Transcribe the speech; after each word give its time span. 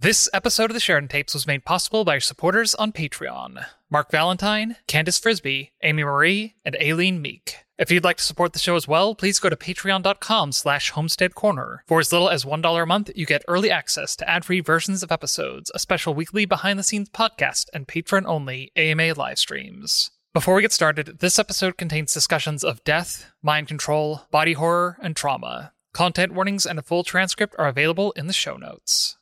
This 0.00 0.28
episode 0.32 0.70
of 0.70 0.74
the 0.74 0.80
Sheridan 0.80 1.08
Tapes 1.08 1.34
was 1.34 1.48
made 1.48 1.64
possible 1.64 2.04
by 2.04 2.20
supporters 2.20 2.72
on 2.76 2.92
Patreon 2.92 3.66
Mark 3.90 4.12
Valentine, 4.12 4.76
Candice 4.86 5.20
Frisby, 5.20 5.72
Amy 5.82 6.04
Marie, 6.04 6.54
and 6.64 6.76
Aileen 6.80 7.20
Meek. 7.20 7.56
If 7.80 7.90
you'd 7.90 8.04
like 8.04 8.18
to 8.18 8.22
support 8.22 8.52
the 8.52 8.60
show 8.60 8.76
as 8.76 8.86
well, 8.86 9.16
please 9.16 9.40
go 9.40 9.48
to 9.48 9.56
patreon.com 9.56 10.52
slash 10.52 10.90
homestead 10.90 11.34
corner. 11.34 11.82
For 11.88 11.98
as 11.98 12.12
little 12.12 12.30
as 12.30 12.44
$1 12.44 12.80
a 12.80 12.86
month, 12.86 13.10
you 13.16 13.26
get 13.26 13.42
early 13.48 13.72
access 13.72 14.14
to 14.14 14.30
ad-free 14.30 14.60
versions 14.60 15.02
of 15.02 15.10
episodes, 15.10 15.68
a 15.74 15.80
special 15.80 16.14
weekly 16.14 16.44
behind-the-scenes 16.44 17.08
podcast, 17.08 17.66
and 17.74 17.88
patron-only 17.88 18.70
AMA 18.76 19.14
live 19.14 19.40
streams. 19.40 20.12
Before 20.32 20.54
we 20.54 20.62
get 20.62 20.72
started, 20.72 21.18
this 21.18 21.40
episode 21.40 21.76
contains 21.76 22.14
discussions 22.14 22.62
of 22.62 22.84
death, 22.84 23.32
mind 23.42 23.66
control, 23.66 24.22
body 24.30 24.52
horror, 24.52 24.96
and 25.02 25.16
trauma. 25.16 25.72
Content 25.92 26.34
warnings 26.34 26.66
and 26.66 26.78
a 26.78 26.82
full 26.82 27.02
transcript 27.02 27.56
are 27.58 27.66
available 27.66 28.12
in 28.12 28.28
the 28.28 28.32
show 28.32 28.56
notes. 28.56 29.17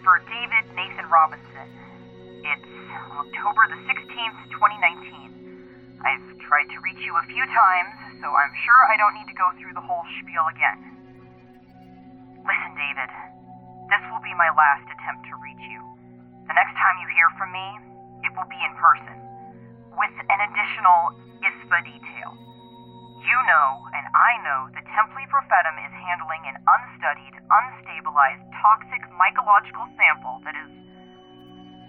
For 0.00 0.16
David 0.24 0.64
Nathan 0.72 1.12
Robinson. 1.12 1.68
It's 2.40 2.72
October 3.12 3.68
the 3.68 3.76
16th, 3.84 4.40
2019. 4.48 6.00
I've 6.00 6.24
tried 6.40 6.72
to 6.72 6.80
reach 6.80 7.04
you 7.04 7.12
a 7.20 7.24
few 7.28 7.44
times, 7.44 7.92
so 8.24 8.32
I'm 8.32 8.54
sure 8.64 8.80
I 8.88 8.96
don't 8.96 9.12
need 9.12 9.28
to 9.28 9.36
go 9.36 9.52
through 9.60 9.76
the 9.76 9.84
whole 9.84 10.00
spiel 10.24 10.48
again. 10.48 10.80
Listen, 12.48 12.72
David. 12.80 13.12
This 13.92 14.00
will 14.08 14.24
be 14.24 14.32
my 14.40 14.48
last 14.56 14.88
attempt 14.88 15.28
to 15.28 15.36
reach 15.36 15.64
you. 15.68 15.84
The 16.48 16.56
next 16.56 16.72
time 16.80 16.96
you 17.04 17.08
hear 17.12 17.28
from 17.36 17.52
me, 17.52 17.68
it 18.24 18.32
will 18.32 18.48
be 18.48 18.56
in 18.56 18.72
person, 18.80 19.20
with 20.00 20.16
an 20.32 20.40
additional 20.48 21.12
ISFA 21.44 21.84
detail. 21.84 22.40
You 23.20 23.38
know, 23.44 23.84
and 23.92 24.06
I 24.16 24.32
know, 24.48 24.72
that 24.72 24.84
Templi 24.96 25.28
Prophetum 25.28 25.76
is 25.84 25.92
handling 25.92 26.40
an 26.48 26.56
unstudied, 26.56 27.36
unstabilized, 27.52 28.48
toxic 28.64 29.04
mycological 29.20 29.84
sample 29.92 30.40
that 30.48 30.56
is. 30.56 30.72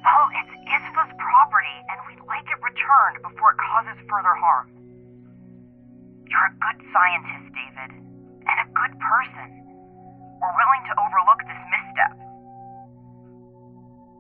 Well, 0.03 0.28
it's 0.35 0.53
ISFA's 0.67 1.13
property, 1.16 1.78
and 1.88 1.97
we'd 2.09 2.23
like 2.28 2.44
it 2.51 2.59
returned 2.59 3.23
before 3.23 3.55
it 3.55 3.59
causes 3.63 3.95
further 4.11 4.35
harm. 4.35 4.75
You're 6.28 6.51
a 6.51 6.55
good 6.59 6.79
scientist, 6.91 7.47
David, 7.55 7.91
and 7.95 8.57
a 8.63 8.67
good 8.75 8.94
person. 9.00 9.50
We're 10.41 10.57
willing 10.57 10.84
to 10.89 10.94
overlook 11.00 11.39
this 11.47 11.61
misstep. 11.72 12.16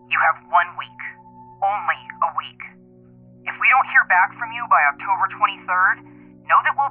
You 0.07 0.19
have 0.31 0.37
one 0.47 0.69
week. 0.79 1.01
Only 1.59 1.99
a 2.23 2.29
week. 2.39 2.61
If 3.47 3.55
we 3.59 3.67
don't 3.67 3.87
hear 3.91 4.05
back 4.07 4.31
from 4.39 4.53
you 4.55 4.63
by 4.71 4.79
October 4.95 5.27
23rd, 5.35 6.10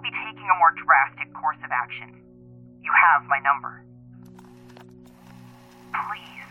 we'll 0.01 0.11
be 0.11 0.17
taking 0.25 0.49
a 0.49 0.59
more 0.59 0.73
drastic 0.85 1.33
course 1.35 1.59
of 1.65 1.71
action. 1.71 2.23
You 2.83 2.93
have 2.93 3.25
my 3.29 3.39
number. 3.41 3.85
Please, 5.93 6.47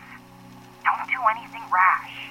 don't 0.84 1.08
do 1.08 1.18
anything 1.34 1.62
rash. 1.72 2.30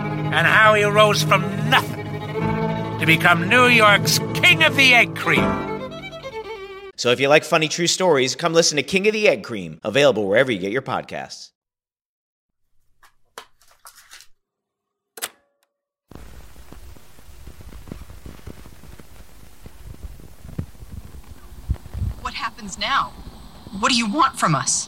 and 0.31 0.47
how 0.47 0.73
he 0.73 0.83
rose 0.83 1.21
from 1.23 1.41
nothing 1.69 2.05
to 2.99 3.05
become 3.05 3.49
New 3.49 3.65
York's 3.67 4.19
King 4.33 4.63
of 4.63 4.75
the 4.77 4.93
Egg 4.93 5.15
Cream. 5.15 5.43
So 6.95 7.09
if 7.09 7.19
you 7.19 7.27
like 7.27 7.43
funny 7.43 7.67
true 7.67 7.87
stories, 7.87 8.35
come 8.35 8.53
listen 8.53 8.77
to 8.77 8.83
King 8.83 9.07
of 9.07 9.13
the 9.13 9.27
Egg 9.27 9.43
Cream, 9.43 9.81
available 9.83 10.27
wherever 10.27 10.51
you 10.51 10.59
get 10.59 10.71
your 10.71 10.83
podcasts. 10.83 11.49
What 22.21 22.33
happens 22.35 22.79
now? 22.79 23.11
What 23.79 23.89
do 23.89 23.97
you 23.97 24.09
want 24.09 24.39
from 24.39 24.55
us? 24.55 24.87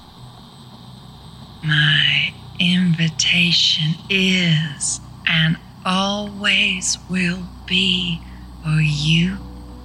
My 1.65 2.33
invitation 2.59 3.95
is 4.09 4.99
and 5.27 5.57
always 5.85 6.97
will 7.09 7.43
be 7.65 8.21
for 8.63 8.79
you 8.81 9.37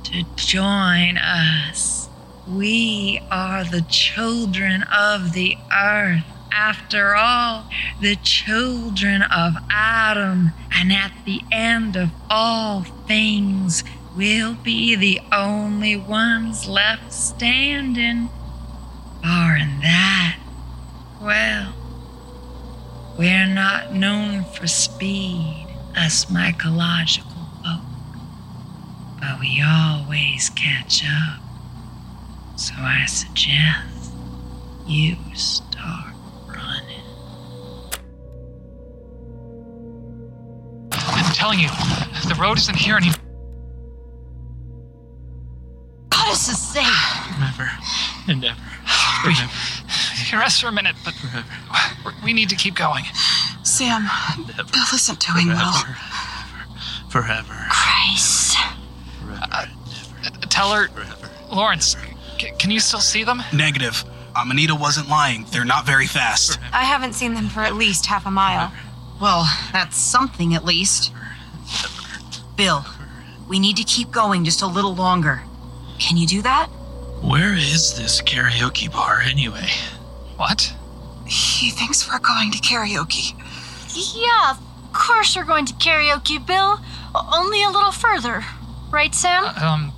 to 0.04 0.24
join 0.36 1.18
us. 1.18 2.08
We 2.46 3.20
are 3.30 3.64
the 3.64 3.82
children 3.82 4.84
of 4.84 5.32
the 5.32 5.58
earth. 5.72 6.24
After 6.50 7.14
all, 7.14 7.68
the 8.00 8.16
children 8.16 9.22
of 9.22 9.54
Adam, 9.70 10.52
and 10.72 10.92
at 10.92 11.12
the 11.24 11.42
end 11.52 11.94
of 11.94 12.10
all 12.30 12.82
things, 13.06 13.84
we'll 14.16 14.54
be 14.54 14.96
the 14.96 15.20
only 15.30 15.96
ones 15.96 16.66
left 16.66 17.12
standing. 17.12 18.30
Barring 19.22 19.80
that, 19.80 20.38
well, 21.20 21.74
we're 23.18 23.46
not 23.46 23.92
known 23.92 24.44
for 24.44 24.68
speed, 24.68 25.66
us 25.96 26.26
mycological 26.26 27.24
folk. 27.64 27.84
But 29.20 29.40
we 29.40 29.60
always 29.66 30.50
catch 30.50 31.04
up. 31.04 31.40
So 32.56 32.74
I 32.78 33.06
suggest 33.06 34.12
you 34.86 35.16
start 35.34 36.14
running. 36.46 37.02
I'm 40.92 41.34
telling 41.34 41.58
you, 41.58 41.68
the 42.28 42.36
road 42.40 42.56
isn't 42.58 42.76
here 42.76 42.96
anymore. 42.96 43.27
This 46.38 46.50
is 46.50 46.58
safe. 46.58 46.86
Forever 47.36 47.68
and 48.28 48.44
ever. 48.44 48.60
We, 49.26 49.34
Forever. 49.34 49.52
you 50.30 50.38
rest 50.38 50.60
for 50.62 50.68
a 50.68 50.72
minute, 50.72 50.94
but 51.04 51.14
we 52.22 52.32
need 52.32 52.48
to 52.50 52.54
keep 52.54 52.76
going. 52.76 53.04
Sam, 53.64 54.06
Bill 54.46 54.84
isn't 54.94 55.18
doing 55.18 55.48
well. 55.48 55.74
Forever. 57.10 57.66
Christ. 57.70 58.56
Uh, 59.28 59.66
tell 60.48 60.72
her, 60.72 60.86
Lawrence, 61.52 61.96
c- 62.38 62.52
can 62.58 62.70
you 62.70 62.78
still 62.78 63.00
see 63.00 63.24
them? 63.24 63.42
Negative. 63.52 64.04
Amanita 64.36 64.76
wasn't 64.76 65.08
lying. 65.08 65.44
They're 65.50 65.64
not 65.64 65.86
very 65.86 66.06
fast. 66.06 66.60
I 66.72 66.84
haven't 66.84 67.14
seen 67.14 67.34
them 67.34 67.48
for 67.48 67.60
at 67.62 67.74
least 67.74 68.06
half 68.06 68.26
a 68.26 68.30
mile. 68.30 68.72
Well, 69.20 69.44
that's 69.72 69.96
something 69.96 70.54
at 70.54 70.64
least. 70.64 71.12
Bill, 72.56 72.84
we 73.48 73.58
need 73.58 73.76
to 73.78 73.84
keep 73.84 74.12
going 74.12 74.44
just 74.44 74.62
a 74.62 74.68
little 74.68 74.94
longer. 74.94 75.42
Can 75.98 76.16
you 76.16 76.26
do 76.26 76.42
that? 76.42 76.68
Where 77.22 77.54
is 77.54 77.94
this 77.96 78.22
karaoke 78.22 78.90
bar 78.90 79.20
anyway? 79.20 79.68
What? 80.36 80.72
He 81.26 81.70
thinks 81.70 82.08
we're 82.08 82.20
going 82.20 82.52
to 82.52 82.58
karaoke. 82.58 83.34
Yeah, 84.14 84.52
of 84.52 84.92
course 84.92 85.36
we're 85.36 85.44
going 85.44 85.66
to 85.66 85.74
karaoke, 85.74 86.44
Bill. 86.44 86.80
Only 87.14 87.64
a 87.64 87.70
little 87.70 87.92
further. 87.92 88.44
Right, 88.90 89.14
Sam? 89.14 89.44
Um, 89.44 89.92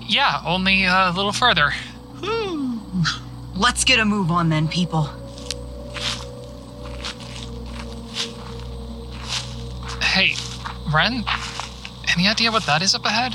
yeah, 0.00 0.42
only 0.44 0.84
a 0.84 1.12
little 1.14 1.32
further. 1.32 1.72
Let's 3.56 3.84
get 3.84 3.98
a 3.98 4.04
move 4.04 4.30
on 4.30 4.48
then, 4.50 4.68
people. 4.68 5.04
Hey, 10.02 10.34
Ren, 10.92 11.24
any 12.12 12.28
idea 12.28 12.52
what 12.52 12.64
that 12.66 12.82
is 12.82 12.94
up 12.94 13.04
ahead? 13.04 13.34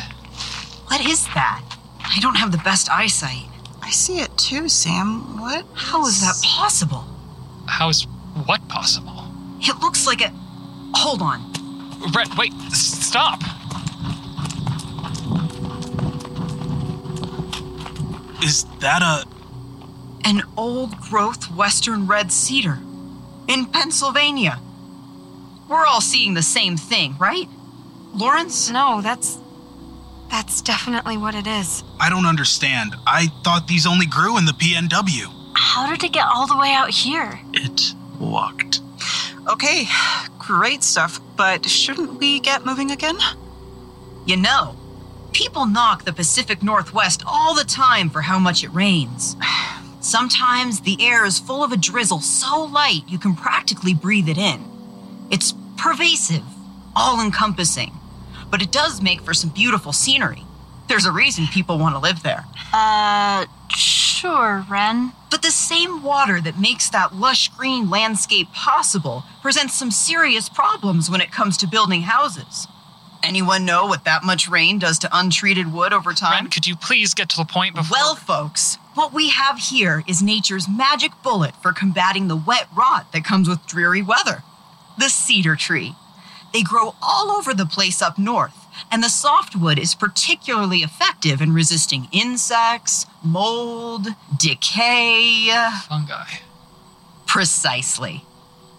What 0.88 1.06
is 1.06 1.26
that? 1.34 1.64
I 2.10 2.20
don't 2.20 2.36
have 2.36 2.52
the 2.52 2.58
best 2.60 2.90
eyesight. 2.92 3.46
I 3.82 3.92
see 3.92 4.20
it 4.20 4.36
too, 4.38 4.68
Sam. 4.70 5.40
What? 5.40 5.66
How 5.74 6.06
is 6.06 6.22
that 6.22 6.36
possible? 6.44 7.06
How 7.68 7.90
is 7.90 8.04
what 8.46 8.68
possible? 8.68 9.26
It 9.62 9.80
looks 9.80 10.06
like 10.08 10.22
a. 10.22 10.32
Hold 10.96 11.22
on. 11.22 11.52
Ren, 12.16 12.28
wait, 12.38 12.54
s- 12.68 13.06
stop! 13.08 13.42
Is 18.44 18.66
that 18.80 19.02
a. 19.02 19.26
An 20.28 20.44
old 20.58 20.98
growth 21.00 21.52
western 21.56 22.08
red 22.08 22.32
cedar 22.32 22.80
in 23.48 23.66
Pennsylvania. 23.66 24.60
We're 25.68 25.86
all 25.86 26.02
seeing 26.02 26.34
the 26.34 26.42
same 26.42 26.78
thing, 26.78 27.16
right? 27.20 27.48
Lawrence? 28.14 28.70
No, 28.70 29.02
that's. 29.02 29.38
That's 30.30 30.62
definitely 30.62 31.18
what 31.18 31.36
it 31.36 31.48
is. 31.48 31.84
I 32.00 32.10
don't 32.10 32.26
understand. 32.26 32.96
I 33.08 33.28
thought 33.44 33.68
these 33.68 33.88
only 33.88 34.06
grew 34.06 34.38
in 34.38 34.46
the 34.46 34.52
PNW. 34.52 35.34
How 35.56 35.90
did 35.90 36.04
it 36.04 36.14
get 36.14 36.28
all 36.28 36.48
the 36.48 36.58
way 36.58 36.72
out 36.72 36.92
here? 36.92 37.40
It 37.54 37.94
walked. 38.20 38.82
Okay, 39.48 39.86
great 40.38 40.84
stuff, 40.84 41.20
but 41.36 41.66
shouldn't 41.66 42.20
we 42.20 42.40
get 42.40 42.66
moving 42.66 42.92
again? 42.92 43.18
You 44.26 44.38
know, 44.38 44.76
people 45.34 45.66
knock 45.66 46.06
the 46.06 46.14
Pacific 46.14 46.62
Northwest 46.62 47.24
all 47.26 47.56
the 47.56 47.64
time 47.64 48.10
for 48.10 48.22
how 48.22 48.38
much 48.38 48.64
it 48.64 48.70
rains. 48.70 49.36
Sometimes 50.02 50.82
the 50.82 50.98
air 51.02 51.26
is 51.26 51.40
full 51.40 51.64
of 51.64 51.72
a 51.72 51.78
drizzle 51.78 52.22
so 52.22 52.64
light 52.64 53.02
you 53.08 53.18
can 53.18 53.36
practically 53.36 53.94
breathe 53.94 54.30
it 54.30 54.38
in. 54.38 54.64
It's 55.32 55.54
pervasive, 55.78 56.44
all 56.96 57.20
encompassing, 57.24 57.99
but 58.52 58.62
it 58.62 58.72
does 58.72 59.02
make 59.02 59.22
for 59.22 59.34
some 59.34 59.50
beautiful 59.50 59.94
scenery. 59.94 60.44
There's 60.88 61.06
a 61.06 61.12
reason 61.12 61.46
people 61.48 61.78
want 61.78 61.96
to 61.96 62.00
live 62.00 62.24
there. 62.24 62.46
Uh, 62.74 63.46
sure, 63.70 64.66
Ren. 64.70 65.14
But 65.30 65.44
the 65.44 65.52
same 65.52 66.02
water 66.02 66.42
that 66.42 66.60
makes 66.60 66.90
that 66.90 67.14
lush 67.16 67.50
green 67.50 67.90
landscape 67.90 68.52
possible 68.54 69.24
presents 69.42 69.76
some 69.76 69.92
serious 69.92 70.50
problems 70.50 71.10
when 71.10 71.22
it 71.22 71.32
comes 71.32 71.58
to 71.58 71.68
building 71.68 72.02
houses. 72.04 72.68
Anyone 73.22 73.66
know 73.66 73.86
what 73.86 74.06
that 74.06 74.24
much 74.24 74.50
rain 74.50 74.80
does 74.80 74.98
to 75.00 75.10
untreated 75.12 75.72
wood 75.72 75.94
over 75.94 76.14
time? 76.14 76.46
Ren, 76.46 76.50
could 76.50 76.66
you 76.66 76.76
please 76.76 77.14
get 77.14 77.30
to 77.30 77.38
the 77.38 77.46
point 77.46 77.76
before. 77.76 77.98
Well, 77.98 78.16
folks, 78.16 78.78
what 78.96 79.14
we 79.14 79.30
have 79.30 79.60
here 79.60 80.04
is 80.08 80.24
nature's 80.24 80.68
magic 80.68 81.12
bullet 81.22 81.54
for 81.62 81.74
combating 81.74 82.30
the 82.30 82.36
wet 82.36 82.68
rot 82.76 83.12
that 83.12 83.24
comes 83.24 83.48
with 83.48 83.68
dreary 83.68 84.02
weather 84.02 84.44
the 85.00 85.10
cedar 85.10 85.56
tree. 85.56 85.96
They 86.54 86.64
grow 86.64 86.96
all 87.02 87.32
over 87.32 87.54
the 87.54 87.66
place 87.66 88.02
up 88.02 88.18
north, 88.18 88.66
and 88.92 89.04
the 89.04 89.10
softwood 89.10 89.78
is 89.78 89.96
particularly 89.96 90.80
effective 90.80 91.42
in 91.42 91.54
resisting 91.54 92.08
insects, 92.12 93.06
mold, 93.24 94.08
decay. 94.38 95.50
Fungi. 95.88 96.26
Precisely. 97.28 98.26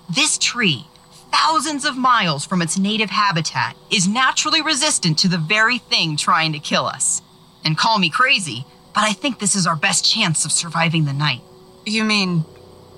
This 0.08 0.38
tree, 0.38 0.86
thousands 1.30 1.84
of 1.84 1.96
miles 1.96 2.44
from 2.44 2.62
its 2.62 2.78
native 2.78 3.10
habitat, 3.10 3.76
is 3.90 4.08
naturally 4.08 4.60
resistant 4.60 5.18
to 5.20 5.28
the 5.28 5.38
very 5.38 5.78
thing 5.78 6.16
trying 6.16 6.52
to 6.52 6.58
kill 6.58 6.86
us. 6.86 7.22
And 7.64 7.78
call 7.78 7.98
me 7.98 8.10
crazy, 8.10 8.64
but 8.94 9.04
I 9.04 9.12
think 9.12 9.38
this 9.38 9.54
is 9.54 9.66
our 9.66 9.76
best 9.76 10.04
chance 10.04 10.44
of 10.44 10.50
surviving 10.50 11.04
the 11.04 11.12
night. 11.12 11.42
You 11.86 12.04
mean 12.04 12.44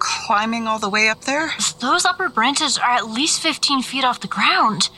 climbing 0.02 0.66
all 0.66 0.80
the 0.80 0.88
way 0.88 1.08
up 1.08 1.22
there? 1.22 1.52
Those 1.80 2.04
upper 2.04 2.28
branches 2.28 2.76
are 2.76 2.90
at 2.90 3.08
least 3.08 3.40
15 3.40 3.82
feet 3.82 4.04
off 4.04 4.20
the 4.20 4.26
ground. 4.26 4.90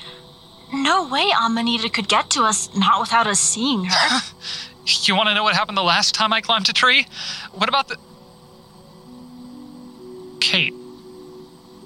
No 0.73 1.06
way 1.06 1.31
Amanita 1.39 1.91
could 1.91 2.09
get 2.09 2.31
to 2.31 2.43
us 2.43 2.75
not 2.75 3.01
without 3.01 3.27
us 3.27 3.41
seeing 3.41 3.85
her. 3.85 4.21
You 4.87 5.17
want 5.17 5.31
to 5.31 5.35
know 5.35 5.43
what 5.43 5.55
happened 5.55 5.79
the 5.79 5.83
last 5.83 6.15
time 6.15 6.35
I 6.35 6.43
climbed 6.43 6.69
a 6.69 6.75
tree? 6.75 7.06
What 7.52 7.71
about 7.71 7.88
the. 7.88 7.97
Kate, 10.43 10.75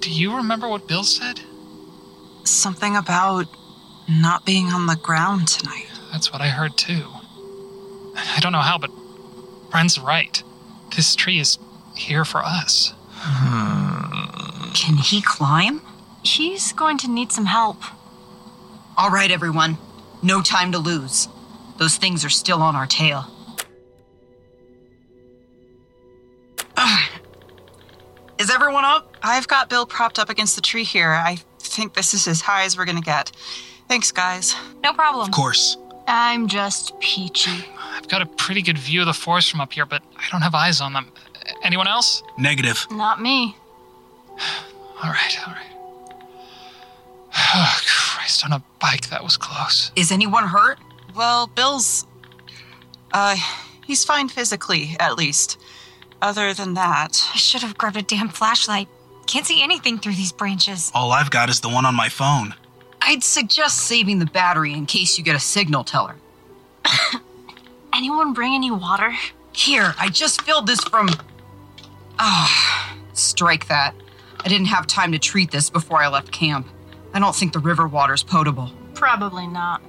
do 0.01 0.11
you 0.11 0.35
remember 0.35 0.67
what 0.67 0.85
Bill 0.85 1.05
said? 1.05 1.39
Something 2.43 2.97
about 2.97 3.45
not 4.09 4.45
being 4.45 4.65
on 4.65 4.85
the 4.85 4.97
ground 4.97 5.47
tonight. 5.47 5.87
That's 6.11 6.33
what 6.33 6.41
I 6.41 6.49
heard 6.49 6.75
too. 6.75 7.05
I 8.17 8.39
don't 8.41 8.51
know 8.51 8.59
how, 8.59 8.77
but 8.77 8.91
Ren's 9.73 9.97
right. 9.97 10.43
This 10.93 11.15
tree 11.15 11.39
is 11.39 11.57
here 11.95 12.25
for 12.25 12.43
us. 12.43 12.93
Hmm. 13.21 14.71
Can 14.73 14.97
he 14.97 15.21
climb? 15.21 15.81
He's 16.23 16.73
going 16.73 16.97
to 16.99 17.09
need 17.09 17.31
some 17.31 17.45
help. 17.45 17.77
All 18.97 19.09
right, 19.09 19.31
everyone. 19.31 19.77
No 20.21 20.41
time 20.41 20.71
to 20.71 20.79
lose. 20.79 21.27
Those 21.77 21.97
things 21.97 22.25
are 22.25 22.29
still 22.29 22.61
on 22.61 22.75
our 22.75 22.87
tail. 22.87 23.25
Is 28.39 28.49
everyone 28.49 28.85
up? 28.85 29.17
I've 29.21 29.49
got 29.49 29.69
Bill 29.69 29.85
propped 29.85 30.17
up 30.17 30.29
against 30.29 30.55
the 30.55 30.61
tree 30.61 30.85
here. 30.85 31.11
I 31.11 31.39
think 31.59 31.93
this 31.93 32.13
is 32.13 32.25
as 32.25 32.39
high 32.39 32.63
as 32.63 32.77
we're 32.77 32.85
gonna 32.85 33.01
get. 33.01 33.33
Thanks, 33.89 34.13
guys. 34.13 34.55
No 34.81 34.93
problem. 34.93 35.25
Of 35.25 35.31
course. 35.31 35.77
I'm 36.09 36.47
just 36.47 36.99
peachy. 36.99 37.65
I've 37.77 38.07
got 38.07 38.23
a 38.23 38.25
pretty 38.25 38.63
good 38.63 38.77
view 38.77 39.01
of 39.01 39.05
the 39.05 39.13
forest 39.13 39.51
from 39.51 39.61
up 39.61 39.71
here, 39.73 39.85
but 39.85 40.01
I 40.17 40.23
don't 40.31 40.41
have 40.41 40.55
eyes 40.55 40.81
on 40.81 40.93
them. 40.93 41.11
Anyone 41.63 41.87
else? 41.87 42.23
Negative. 42.37 42.85
Not 42.91 43.21
me. 43.21 43.55
All 45.01 45.09
right, 45.09 45.47
all 45.47 45.53
right. 45.53 45.65
Oh, 47.55 47.79
Christ, 47.85 48.43
on 48.43 48.51
a 48.51 48.61
bike, 48.81 49.07
that 49.09 49.23
was 49.23 49.37
close. 49.37 49.93
Is 49.95 50.11
anyone 50.11 50.45
hurt? 50.45 50.77
Well, 51.15 51.47
Bill's. 51.47 52.05
Uh, 53.13 53.37
he's 53.87 54.03
fine 54.03 54.27
physically, 54.27 54.97
at 54.99 55.17
least. 55.17 55.57
Other 56.21 56.53
than 56.53 56.73
that. 56.73 57.23
I 57.33 57.37
should 57.37 57.61
have 57.61 57.77
grabbed 57.77 57.95
a 57.95 58.01
damn 58.01 58.27
flashlight. 58.27 58.89
Can't 59.25 59.45
see 59.45 59.63
anything 59.63 59.99
through 59.99 60.15
these 60.15 60.33
branches. 60.33 60.91
All 60.93 61.13
I've 61.13 61.31
got 61.31 61.49
is 61.49 61.61
the 61.61 61.69
one 61.69 61.85
on 61.85 61.95
my 61.95 62.09
phone. 62.09 62.55
I'd 63.01 63.23
suggest 63.23 63.77
saving 63.81 64.19
the 64.19 64.25
battery 64.25 64.73
in 64.73 64.85
case 64.85 65.17
you 65.17 65.23
get 65.23 65.35
a 65.35 65.39
signal 65.39 65.83
teller. 65.83 66.15
Anyone 67.93 68.33
bring 68.33 68.53
any 68.53 68.71
water? 68.71 69.13
Here, 69.51 69.93
I 69.99 70.09
just 70.09 70.41
filled 70.43 70.67
this 70.67 70.79
from. 70.81 71.09
Ah, 72.19 72.95
strike 73.13 73.67
that. 73.67 73.95
I 74.41 74.47
didn't 74.47 74.67
have 74.67 74.87
time 74.87 75.11
to 75.11 75.19
treat 75.19 75.51
this 75.51 75.69
before 75.69 76.01
I 76.01 76.07
left 76.07 76.31
camp. 76.31 76.67
I 77.13 77.19
don't 77.19 77.35
think 77.35 77.53
the 77.53 77.59
river 77.59 77.87
water's 77.87 78.23
potable. 78.23 78.71
Probably 78.93 79.47
not. 79.47 79.81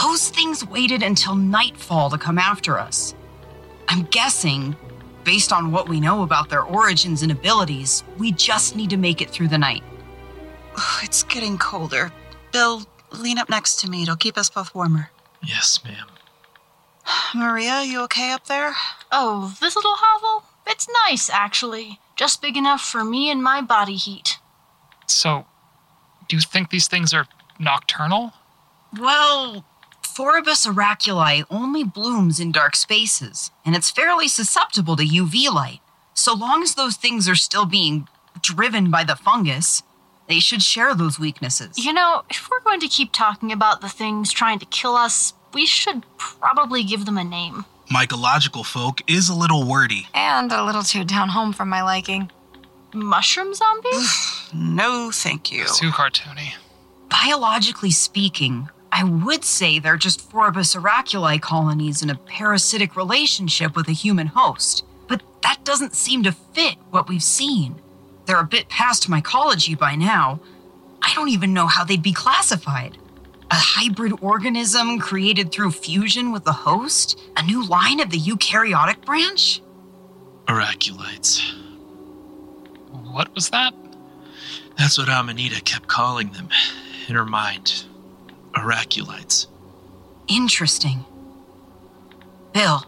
Those 0.00 0.28
things 0.30 0.66
waited 0.66 1.02
until 1.02 1.34
nightfall 1.34 2.10
to 2.10 2.18
come 2.18 2.38
after 2.38 2.78
us. 2.78 3.14
I'm 3.88 4.04
guessing, 4.04 4.76
based 5.24 5.52
on 5.52 5.72
what 5.72 5.88
we 5.88 6.00
know 6.00 6.22
about 6.22 6.48
their 6.48 6.62
origins 6.62 7.22
and 7.22 7.32
abilities, 7.32 8.04
we 8.16 8.32
just 8.32 8.76
need 8.76 8.90
to 8.90 8.96
make 8.96 9.20
it 9.20 9.30
through 9.30 9.48
the 9.48 9.58
night. 9.58 9.82
It's 11.02 11.22
getting 11.22 11.58
colder. 11.58 12.12
Bill, 12.52 12.82
lean 13.12 13.38
up 13.38 13.48
next 13.48 13.80
to 13.80 13.90
me. 13.90 14.02
It'll 14.02 14.16
keep 14.16 14.38
us 14.38 14.50
both 14.50 14.74
warmer. 14.74 15.10
Yes, 15.42 15.80
ma'am. 15.84 16.06
Maria, 17.34 17.82
you 17.82 18.02
okay 18.02 18.32
up 18.32 18.46
there? 18.46 18.74
Oh, 19.10 19.56
this 19.60 19.76
little 19.76 19.96
hovel? 19.96 20.44
It's 20.66 20.88
nice, 21.06 21.30
actually. 21.30 21.98
Just 22.16 22.42
big 22.42 22.56
enough 22.56 22.82
for 22.82 23.04
me 23.04 23.30
and 23.30 23.42
my 23.42 23.60
body 23.62 23.96
heat. 23.96 24.38
So, 25.06 25.46
do 26.28 26.36
you 26.36 26.42
think 26.42 26.70
these 26.70 26.88
things 26.88 27.14
are 27.14 27.26
nocturnal? 27.58 28.32
Well, 28.98 29.64
Foribus 30.02 30.66
oraculi 30.66 31.44
only 31.50 31.84
blooms 31.84 32.40
in 32.40 32.52
dark 32.52 32.74
spaces, 32.76 33.50
and 33.64 33.76
it's 33.76 33.90
fairly 33.90 34.28
susceptible 34.28 34.96
to 34.96 35.04
UV 35.04 35.50
light. 35.52 35.80
So 36.12 36.34
long 36.34 36.62
as 36.62 36.74
those 36.74 36.96
things 36.96 37.28
are 37.28 37.36
still 37.36 37.64
being 37.64 38.08
driven 38.42 38.90
by 38.90 39.04
the 39.04 39.16
fungus, 39.16 39.82
they 40.28 40.40
should 40.40 40.62
share 40.62 40.94
those 40.94 41.18
weaknesses. 41.18 41.84
You 41.84 41.92
know, 41.92 42.22
if 42.30 42.48
we're 42.50 42.60
going 42.60 42.80
to 42.80 42.88
keep 42.88 43.12
talking 43.12 43.50
about 43.50 43.80
the 43.80 43.88
things 43.88 44.32
trying 44.32 44.58
to 44.58 44.66
kill 44.66 44.94
us, 44.94 45.32
we 45.54 45.66
should 45.66 46.04
probably 46.18 46.84
give 46.84 47.06
them 47.06 47.18
a 47.18 47.24
name. 47.24 47.64
Mycological 47.90 48.64
folk 48.64 49.00
is 49.10 49.30
a 49.30 49.34
little 49.34 49.66
wordy. 49.66 50.06
And 50.12 50.52
a 50.52 50.62
little 50.62 50.82
too 50.82 51.04
down 51.04 51.30
home 51.30 51.54
for 51.54 51.64
my 51.64 51.82
liking. 51.82 52.30
Mushroom 52.92 53.54
zombies? 53.54 54.48
no, 54.54 55.10
thank 55.10 55.50
you. 55.50 55.64
Too 55.74 55.90
cartoony. 55.90 56.52
Biologically 57.08 57.90
speaking, 57.90 58.68
I 58.92 59.04
would 59.04 59.44
say 59.44 59.78
they're 59.78 59.96
just 59.96 60.30
Foribus 60.30 60.76
oraculi 60.78 61.40
colonies 61.40 62.02
in 62.02 62.10
a 62.10 62.14
parasitic 62.14 62.96
relationship 62.96 63.74
with 63.74 63.88
a 63.88 63.92
human 63.92 64.26
host. 64.26 64.84
But 65.08 65.22
that 65.42 65.64
doesn't 65.64 65.94
seem 65.94 66.22
to 66.24 66.32
fit 66.32 66.76
what 66.90 67.08
we've 67.08 67.22
seen. 67.22 67.80
They're 68.28 68.38
a 68.38 68.44
bit 68.44 68.68
past 68.68 69.08
mycology 69.08 69.76
by 69.76 69.96
now. 69.96 70.40
I 71.00 71.14
don't 71.14 71.30
even 71.30 71.54
know 71.54 71.66
how 71.66 71.84
they'd 71.84 72.02
be 72.02 72.12
classified. 72.12 72.98
A 73.50 73.54
hybrid 73.54 74.12
organism 74.20 74.98
created 74.98 75.50
through 75.50 75.70
fusion 75.70 76.30
with 76.30 76.44
the 76.44 76.52
host? 76.52 77.18
A 77.38 77.42
new 77.42 77.66
line 77.66 78.00
of 78.00 78.10
the 78.10 78.18
eukaryotic 78.18 79.06
branch? 79.06 79.62
Oraculites. 80.44 81.40
What 83.10 83.34
was 83.34 83.48
that? 83.48 83.72
That's 84.76 84.98
what 84.98 85.08
Amanita 85.08 85.62
kept 85.62 85.86
calling 85.86 86.28
them 86.32 86.50
in 87.08 87.14
her 87.14 87.24
mind. 87.24 87.84
Oraculites. 88.52 89.46
Interesting. 90.28 91.06
Bill, 92.52 92.84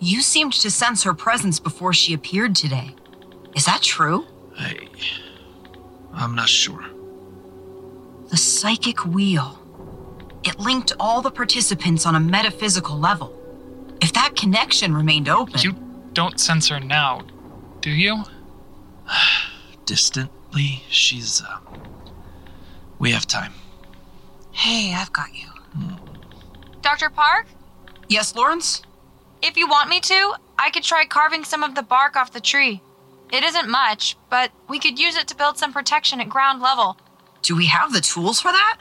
you 0.00 0.22
seemed 0.22 0.54
to 0.54 0.72
sense 0.72 1.04
her 1.04 1.14
presence 1.14 1.60
before 1.60 1.92
she 1.92 2.12
appeared 2.14 2.56
today. 2.56 2.96
Is 3.54 3.64
that 3.66 3.82
true? 3.82 4.26
I. 4.58 4.88
I'm 6.12 6.34
not 6.34 6.48
sure. 6.48 6.84
The 8.28 8.36
psychic 8.36 9.04
wheel. 9.04 9.58
It 10.44 10.58
linked 10.58 10.92
all 10.98 11.22
the 11.22 11.30
participants 11.30 12.04
on 12.06 12.14
a 12.14 12.20
metaphysical 12.20 12.98
level. 12.98 13.38
If 14.00 14.12
that 14.14 14.34
connection 14.34 14.94
remained 14.94 15.28
open. 15.28 15.60
You 15.60 15.74
don't 16.12 16.40
sense 16.40 16.68
her 16.68 16.80
now, 16.80 17.22
do 17.80 17.90
you? 17.90 18.24
Distantly, 19.84 20.82
she's. 20.88 21.42
Uh, 21.42 21.58
we 22.98 23.12
have 23.12 23.26
time. 23.26 23.52
Hey, 24.52 24.94
I've 24.94 25.12
got 25.12 25.28
you. 25.34 25.48
Dr. 26.82 27.10
Park? 27.10 27.46
Yes, 28.08 28.34
Lawrence? 28.34 28.82
If 29.40 29.56
you 29.56 29.68
want 29.68 29.88
me 29.88 30.00
to, 30.00 30.34
I 30.58 30.70
could 30.70 30.82
try 30.82 31.04
carving 31.04 31.44
some 31.44 31.62
of 31.62 31.74
the 31.74 31.82
bark 31.82 32.16
off 32.16 32.32
the 32.32 32.40
tree. 32.40 32.82
It 33.32 33.42
isn't 33.42 33.68
much, 33.68 34.16
but 34.28 34.52
we 34.68 34.78
could 34.78 34.98
use 34.98 35.16
it 35.16 35.26
to 35.28 35.34
build 35.34 35.56
some 35.56 35.72
protection 35.72 36.20
at 36.20 36.28
ground 36.28 36.60
level. 36.60 36.98
Do 37.40 37.56
we 37.56 37.66
have 37.66 37.94
the 37.94 38.02
tools 38.02 38.40
for 38.40 38.52
that? 38.52 38.78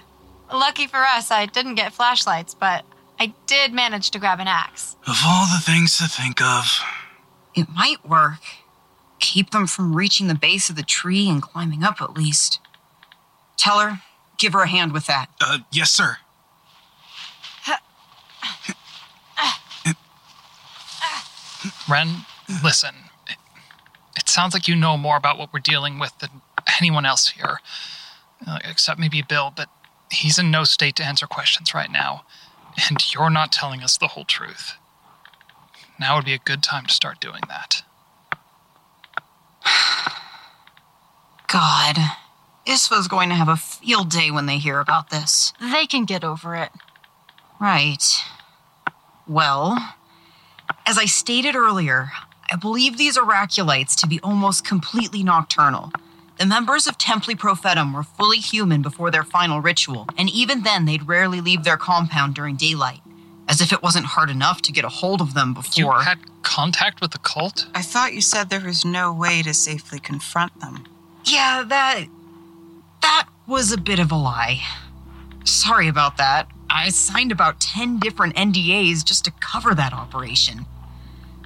Lucky 0.53 0.87
for 0.87 1.05
us, 1.05 1.31
I 1.31 1.45
didn't 1.45 1.75
get 1.75 1.93
flashlights, 1.93 2.53
but 2.53 2.83
I 3.17 3.33
did 3.47 3.71
manage 3.71 4.11
to 4.11 4.19
grab 4.19 4.41
an 4.41 4.47
axe. 4.47 4.97
Of 5.07 5.21
all 5.25 5.45
the 5.45 5.61
things 5.63 5.97
to 5.99 6.07
think 6.09 6.41
of, 6.41 6.65
it 7.55 7.69
might 7.73 8.05
work. 8.05 8.41
Keep 9.19 9.51
them 9.51 9.67
from 9.67 9.95
reaching 9.95 10.27
the 10.27 10.35
base 10.35 10.69
of 10.69 10.75
the 10.75 10.83
tree 10.83 11.29
and 11.29 11.41
climbing 11.41 11.83
up 11.83 12.01
at 12.01 12.15
least. 12.15 12.59
Teller, 13.55 14.01
give 14.37 14.51
her 14.51 14.63
a 14.63 14.67
hand 14.67 14.91
with 14.91 15.05
that. 15.05 15.29
Uh, 15.39 15.59
yes, 15.71 15.91
sir. 15.91 16.17
Ren, 21.87 22.25
listen. 22.63 22.95
It, 24.15 24.23
it, 24.23 24.29
sounds 24.29 24.53
like 24.53 24.67
you 24.67 24.75
know 24.75 24.97
more 24.97 25.17
about 25.17 25.37
what 25.37 25.53
we're 25.53 25.59
dealing 25.59 25.99
with 25.99 26.17
than 26.19 26.29
anyone 26.79 27.05
else 27.05 27.29
here, 27.29 27.59
uh, 28.47 28.59
except 28.63 28.99
maybe 28.99 29.21
Bill, 29.21 29.53
but 29.55 29.69
he's 30.11 30.37
in 30.37 30.51
no 30.51 30.63
state 30.63 30.95
to 30.97 31.03
answer 31.03 31.27
questions 31.27 31.73
right 31.73 31.91
now, 31.91 32.23
and 32.89 33.13
you're 33.13 33.29
not 33.29 33.51
telling 33.51 33.81
us 33.81 33.97
the 33.97 34.09
whole 34.09 34.25
truth. 34.25 34.73
Now 35.99 36.15
would 36.15 36.25
be 36.25 36.33
a 36.33 36.39
good 36.39 36.63
time 36.63 36.85
to 36.85 36.93
start 36.93 37.19
doing 37.19 37.41
that. 37.47 37.83
God, 41.47 41.97
ISFA's 42.65 43.07
going 43.07 43.29
to 43.29 43.35
have 43.35 43.49
a 43.49 43.55
field 43.55 44.09
day 44.09 44.31
when 44.31 44.45
they 44.45 44.57
hear 44.57 44.79
about 44.79 45.09
this. 45.09 45.53
They 45.59 45.85
can 45.85 46.05
get 46.05 46.23
over 46.23 46.55
it. 46.55 46.71
Right. 47.59 48.03
Well, 49.27 49.93
as 50.87 50.97
I 50.97 51.05
stated 51.05 51.55
earlier, 51.55 52.11
I 52.51 52.57
believe 52.57 52.97
these 52.97 53.17
oraculites 53.17 53.95
to 54.01 54.07
be 54.07 54.19
almost 54.19 54.65
completely 54.65 55.23
nocturnal. 55.23 55.89
The 56.37 56.45
members 56.45 56.85
of 56.85 56.97
Templi 56.97 57.33
Prophetum 57.33 57.93
were 57.93 58.03
fully 58.03 58.39
human 58.39 58.81
before 58.81 59.09
their 59.09 59.23
final 59.23 59.61
ritual, 59.61 60.05
and 60.17 60.29
even 60.29 60.63
then 60.63 60.83
they'd 60.83 61.07
rarely 61.07 61.39
leave 61.39 61.63
their 61.63 61.77
compound 61.77 62.35
during 62.35 62.57
daylight. 62.57 62.99
As 63.47 63.61
if 63.61 63.71
it 63.71 63.81
wasn't 63.81 64.07
hard 64.07 64.29
enough 64.29 64.61
to 64.63 64.73
get 64.73 64.83
a 64.83 64.89
hold 64.89 65.21
of 65.21 65.33
them 65.33 65.53
before. 65.53 65.99
You 65.99 65.99
had 66.01 66.19
contact 66.41 66.99
with 66.99 67.11
the 67.11 67.19
cult? 67.19 67.67
I 67.73 67.81
thought 67.81 68.13
you 68.13 68.21
said 68.21 68.49
there 68.49 68.59
was 68.59 68.83
no 68.83 69.13
way 69.13 69.41
to 69.43 69.53
safely 69.53 69.99
confront 69.99 70.59
them. 70.59 70.85
Yeah, 71.23 71.63
that. 71.65 72.05
That 73.01 73.29
was 73.47 73.71
a 73.71 73.77
bit 73.77 73.99
of 73.99 74.11
a 74.11 74.15
lie. 74.15 74.61
Sorry 75.45 75.87
about 75.87 76.17
that. 76.17 76.49
I 76.69 76.89
signed 76.89 77.31
about 77.31 77.61
10 77.61 77.99
different 77.99 78.35
NDAs 78.35 79.05
just 79.05 79.23
to 79.25 79.31
cover 79.39 79.73
that 79.75 79.93
operation. 79.93 80.65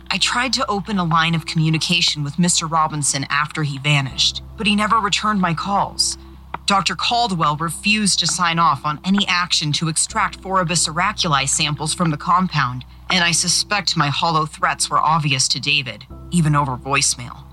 I 0.10 0.18
tried 0.18 0.54
to 0.54 0.70
open 0.70 0.98
a 0.98 1.04
line 1.04 1.36
of 1.36 1.46
communication 1.46 2.24
with 2.24 2.36
Mr. 2.36 2.70
Robinson 2.70 3.26
after 3.30 3.64
he 3.64 3.78
vanished, 3.78 4.44
but 4.58 4.68
he 4.68 4.76
never 4.76 4.98
returned 4.98 5.42
my 5.42 5.54
calls. 5.54 6.18
Dr. 6.66 6.96
Caldwell 6.96 7.58
refused 7.58 8.20
to 8.20 8.28
sign 8.28 8.58
off 8.58 8.86
on 8.86 9.00
any 9.06 9.28
action 9.28 9.72
to 9.74 9.88
extract 9.88 10.42
Foribus 10.42 10.88
oraculi 10.88 11.48
samples 11.48 11.94
from 11.94 12.12
the 12.12 12.18
compound, 12.18 12.86
and 13.10 13.24
I 13.24 13.32
suspect 13.32 13.98
my 13.98 14.08
hollow 14.08 14.46
threats 14.46 14.90
were 14.90 15.00
obvious 15.00 15.48
to 15.50 15.60
David, 15.60 16.06
even 16.32 16.56
over 16.56 16.76
voicemail. 16.76 17.44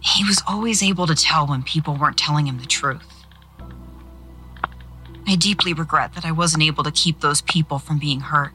He 0.00 0.22
was 0.24 0.42
always 0.46 0.82
able 0.82 1.06
to 1.06 1.14
tell 1.14 1.46
when 1.46 1.62
people 1.62 1.96
weren't 1.96 2.18
telling 2.18 2.46
him 2.46 2.58
the 2.58 2.66
truth. 2.66 3.24
I 5.26 5.36
deeply 5.36 5.72
regret 5.72 6.14
that 6.14 6.26
I 6.26 6.32
wasn't 6.32 6.62
able 6.62 6.84
to 6.84 6.92
keep 6.92 7.20
those 7.20 7.40
people 7.40 7.78
from 7.78 7.98
being 7.98 8.20
hurt. 8.20 8.52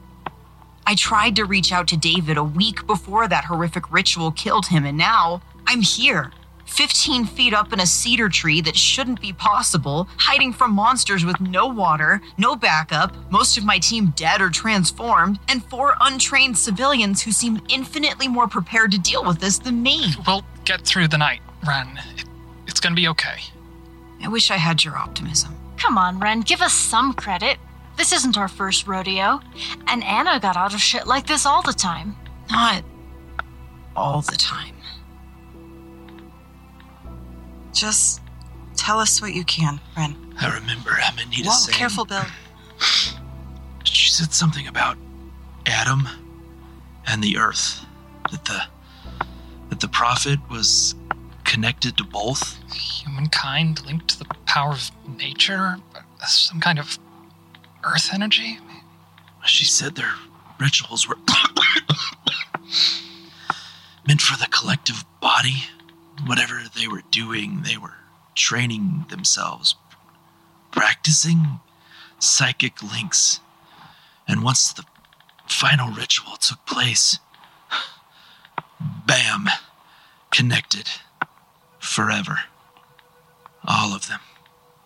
I 0.90 0.96
tried 0.96 1.36
to 1.36 1.44
reach 1.44 1.70
out 1.70 1.86
to 1.88 1.96
David 1.96 2.36
a 2.36 2.42
week 2.42 2.84
before 2.84 3.28
that 3.28 3.44
horrific 3.44 3.92
ritual 3.92 4.32
killed 4.32 4.66
him, 4.66 4.84
and 4.84 4.98
now 4.98 5.40
I'm 5.64 5.82
here, 5.82 6.32
15 6.66 7.26
feet 7.26 7.54
up 7.54 7.72
in 7.72 7.78
a 7.78 7.86
cedar 7.86 8.28
tree 8.28 8.60
that 8.62 8.74
shouldn't 8.76 9.20
be 9.20 9.32
possible, 9.32 10.08
hiding 10.16 10.52
from 10.52 10.72
monsters 10.72 11.24
with 11.24 11.40
no 11.40 11.68
water, 11.68 12.20
no 12.38 12.56
backup, 12.56 13.14
most 13.30 13.56
of 13.56 13.64
my 13.64 13.78
team 13.78 14.12
dead 14.16 14.42
or 14.42 14.50
transformed, 14.50 15.38
and 15.46 15.64
four 15.66 15.94
untrained 16.00 16.58
civilians 16.58 17.22
who 17.22 17.30
seem 17.30 17.62
infinitely 17.68 18.26
more 18.26 18.48
prepared 18.48 18.90
to 18.90 18.98
deal 18.98 19.24
with 19.24 19.38
this 19.38 19.60
than 19.60 19.84
me. 19.84 20.12
We'll 20.26 20.44
get 20.64 20.80
through 20.80 21.06
the 21.06 21.18
night, 21.18 21.40
Ren. 21.64 22.00
It, 22.16 22.24
it's 22.66 22.80
gonna 22.80 22.96
be 22.96 23.06
okay. 23.06 23.36
I 24.24 24.26
wish 24.26 24.50
I 24.50 24.56
had 24.56 24.82
your 24.82 24.96
optimism. 24.96 25.54
Come 25.76 25.96
on, 25.96 26.18
Ren, 26.18 26.40
give 26.40 26.60
us 26.60 26.72
some 26.72 27.12
credit. 27.12 27.58
This 28.00 28.14
isn't 28.14 28.38
our 28.38 28.48
first 28.48 28.86
rodeo, 28.86 29.42
and 29.86 30.02
Anna 30.02 30.40
got 30.40 30.56
out 30.56 30.72
of 30.72 30.80
shit 30.80 31.06
like 31.06 31.26
this 31.26 31.44
all 31.44 31.60
the 31.60 31.74
time. 31.74 32.16
Not 32.50 32.82
all 33.94 34.22
the 34.22 34.36
time. 34.36 34.74
Just 37.74 38.22
tell 38.74 39.00
us 39.00 39.20
what 39.20 39.34
you 39.34 39.44
can, 39.44 39.80
Ren. 39.98 40.16
I 40.40 40.54
remember 40.54 40.92
Amanita 40.92 41.50
Whoa, 41.50 41.54
saying. 41.54 41.76
careful, 41.76 42.06
Bill. 42.06 42.24
She 43.84 44.10
said 44.10 44.32
something 44.32 44.66
about 44.66 44.96
Adam 45.66 46.08
and 47.06 47.22
the 47.22 47.36
Earth. 47.36 47.84
That 48.30 48.46
the 48.46 48.62
that 49.68 49.80
the 49.80 49.88
prophet 49.88 50.38
was 50.48 50.94
connected 51.44 51.98
to 51.98 52.04
both. 52.04 52.58
Humankind 52.72 53.84
linked 53.84 54.08
to 54.08 54.18
the 54.20 54.26
power 54.46 54.72
of 54.72 54.90
nature, 55.18 55.76
some 56.26 56.60
kind 56.60 56.78
of 56.78 56.98
Earth 57.84 58.10
energy. 58.12 58.58
She 59.46 59.64
said 59.64 59.94
their 59.94 60.14
rituals 60.58 61.08
were 61.08 61.16
meant 64.06 64.20
for 64.20 64.38
the 64.38 64.46
collective 64.50 65.04
body. 65.20 65.64
Whatever 66.26 66.62
they 66.76 66.86
were 66.86 67.02
doing, 67.10 67.62
they 67.62 67.76
were 67.78 67.94
training 68.34 69.06
themselves, 69.08 69.74
practicing 70.70 71.60
psychic 72.18 72.82
links. 72.82 73.40
And 74.28 74.42
once 74.44 74.72
the 74.72 74.84
final 75.48 75.90
ritual 75.90 76.36
took 76.36 76.64
place, 76.66 77.18
bam, 79.06 79.48
connected 80.30 80.88
forever. 81.78 82.40
All 83.66 83.94
of 83.94 84.08
them. 84.08 84.20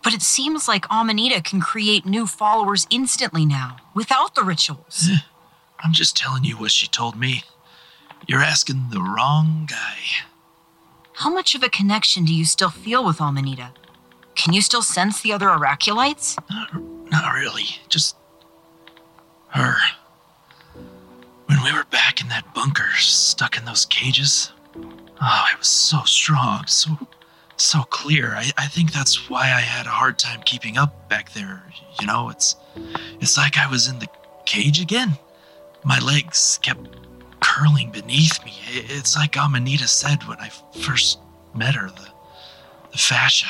But 0.05 0.13
it 0.13 0.23
seems 0.23 0.69
like 0.69 0.85
Amanita 0.91 1.41
can 1.43 1.61
create 1.61 2.05
new 2.05 2.27
followers 2.27 2.87
instantly 2.91 3.47
now, 3.47 3.79
without 3.95 4.35
the 4.35 4.45
rituals. 4.45 5.09
I'm 5.81 5.95
just 5.95 6.15
telling 6.15 6.45
you 6.45 6.59
what 6.59 6.71
she 6.71 6.87
told 6.87 7.17
me. 7.17 7.43
You're 8.29 8.43
asking 8.43 8.91
the 8.91 9.01
wrong 9.01 9.67
guy. 9.69 9.97
How 11.15 11.31
much 11.33 11.55
of 11.55 11.63
a 11.63 11.69
connection 11.69 12.25
do 12.25 12.35
you 12.35 12.45
still 12.45 12.71
feel 12.71 13.05
with 13.05 13.21
Amanita? 13.21 13.71
Can 14.35 14.53
you 14.53 14.61
still 14.61 14.83
sense 14.83 15.23
the 15.23 15.33
other 15.33 15.47
Oraculites? 15.47 16.37
Not 17.11 17.35
really. 17.35 17.65
Just 17.89 18.17
her. 19.49 19.77
When 21.47 21.63
we 21.63 21.73
were 21.73 21.85
back 21.85 22.21
in 22.21 22.29
that 22.29 22.53
bunker, 22.55 22.89
stuck 22.99 23.57
in 23.57 23.65
those 23.65 23.87
cages, 23.87 24.53
oh, 24.77 25.47
it 25.53 25.59
was 25.59 25.69
so 25.69 26.03
strong, 26.05 26.67
so 26.67 26.99
so 27.57 27.83
clear. 27.85 28.35
I, 28.35 28.51
I 28.57 28.67
think 28.67 28.93
that's 28.93 29.29
why 29.31 29.43
I 29.45 29.61
had 29.61 29.87
a 29.87 29.91
hard 29.91 30.19
time 30.19 30.43
keeping 30.45 30.77
up 30.79 31.09
back 31.09 31.33
there. 31.33 31.63
You 32.01 32.07
know, 32.07 32.29
it's 32.31 32.57
it's 33.21 33.37
like 33.37 33.57
I 33.59 33.69
was 33.71 33.89
in 33.89 33.99
the 33.99 34.09
cage 34.47 34.81
again. 34.81 35.13
My 35.85 35.99
legs 36.01 36.59
kept 36.63 36.81
curling 37.41 37.91
beneath 37.91 38.45
me. 38.45 38.53
It- 38.69 38.91
It's 38.91 39.17
like 39.17 39.37
Amanita 39.37 39.87
said 39.89 40.25
when 40.25 40.39
I 40.39 40.51
first 40.81 41.19
met 41.55 41.75
her, 41.75 41.89
the, 41.89 42.09
the 42.93 42.99
fascia, 42.99 43.47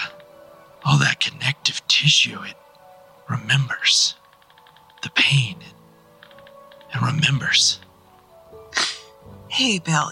all 0.85 0.99
that 0.99 1.21
connective 1.21 1.87
tissue, 1.89 2.43
it 2.43 2.55
remembers 3.29 4.15
the 5.03 5.11
pain. 5.11 5.57
It 6.95 7.01
remembers. 7.01 7.81
Hey, 9.49 9.79
Bill. 9.79 10.11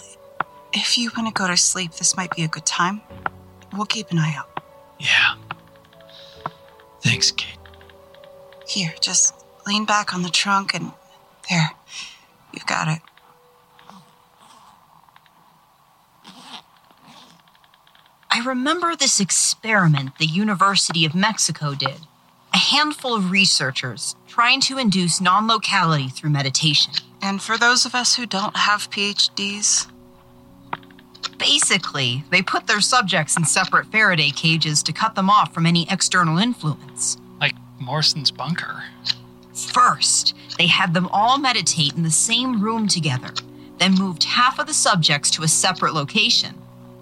If 0.72 0.96
you 0.96 1.10
want 1.16 1.28
to 1.28 1.38
go 1.38 1.46
to 1.48 1.56
sleep, 1.56 1.92
this 1.92 2.16
might 2.16 2.30
be 2.34 2.42
a 2.44 2.48
good 2.48 2.64
time. 2.64 3.02
We'll 3.72 3.86
keep 3.86 4.10
an 4.10 4.18
eye 4.18 4.34
out. 4.36 4.62
Yeah. 4.98 5.34
Thanks, 7.02 7.30
Kate. 7.30 7.58
Here, 8.66 8.94
just 9.00 9.34
lean 9.66 9.84
back 9.84 10.14
on 10.14 10.22
the 10.22 10.30
trunk 10.30 10.74
and 10.74 10.92
there. 11.48 11.70
You've 12.52 12.66
got 12.66 12.88
it. 12.88 13.00
I 18.30 18.42
remember 18.44 18.96
this 18.96 19.20
experiment 19.20 20.16
the 20.18 20.26
University 20.26 21.04
of 21.04 21.14
Mexico 21.14 21.74
did. 21.74 22.06
A 22.54 22.58
handful 22.58 23.14
of 23.14 23.30
researchers 23.30 24.16
trying 24.26 24.60
to 24.62 24.78
induce 24.78 25.20
non 25.20 25.46
locality 25.46 26.08
through 26.08 26.30
meditation. 26.30 26.94
And 27.20 27.42
for 27.42 27.58
those 27.58 27.84
of 27.84 27.94
us 27.94 28.16
who 28.16 28.26
don't 28.26 28.56
have 28.56 28.90
PhDs, 28.90 29.86
Basically, 31.42 32.22
they 32.30 32.40
put 32.40 32.68
their 32.68 32.80
subjects 32.80 33.36
in 33.36 33.44
separate 33.44 33.86
Faraday 33.86 34.30
cages 34.30 34.80
to 34.84 34.92
cut 34.92 35.16
them 35.16 35.28
off 35.28 35.52
from 35.52 35.66
any 35.66 35.88
external 35.90 36.38
influence. 36.38 37.16
Like 37.40 37.56
Morrison's 37.80 38.30
bunker. 38.30 38.84
First, 39.52 40.36
they 40.56 40.68
had 40.68 40.94
them 40.94 41.08
all 41.08 41.38
meditate 41.38 41.94
in 41.94 42.04
the 42.04 42.12
same 42.12 42.62
room 42.62 42.86
together, 42.86 43.34
then 43.78 43.96
moved 43.98 44.22
half 44.22 44.60
of 44.60 44.68
the 44.68 44.72
subjects 44.72 45.32
to 45.32 45.42
a 45.42 45.48
separate 45.48 45.94
location. 45.94 46.54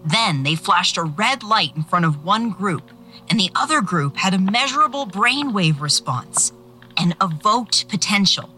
Then 0.06 0.42
they 0.42 0.54
flashed 0.54 0.96
a 0.96 1.02
red 1.02 1.42
light 1.42 1.76
in 1.76 1.82
front 1.82 2.06
of 2.06 2.24
one 2.24 2.48
group, 2.48 2.90
and 3.28 3.38
the 3.38 3.50
other 3.54 3.82
group 3.82 4.16
had 4.16 4.32
a 4.32 4.38
measurable 4.38 5.06
brainwave 5.06 5.82
response, 5.82 6.54
an 6.96 7.14
evoked 7.20 7.90
potential. 7.90 8.48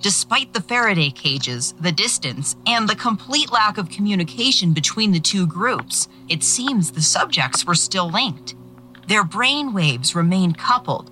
Despite 0.00 0.52
the 0.52 0.60
Faraday 0.60 1.10
cages, 1.10 1.74
the 1.80 1.90
distance, 1.90 2.54
and 2.66 2.88
the 2.88 2.94
complete 2.94 3.50
lack 3.50 3.78
of 3.78 3.90
communication 3.90 4.72
between 4.72 5.10
the 5.10 5.18
two 5.18 5.46
groups, 5.46 6.08
it 6.28 6.44
seems 6.44 6.92
the 6.92 7.02
subjects 7.02 7.66
were 7.66 7.74
still 7.74 8.08
linked. 8.08 8.54
Their 9.08 9.24
brain 9.24 9.72
waves 9.72 10.14
remained 10.14 10.56
coupled. 10.56 11.10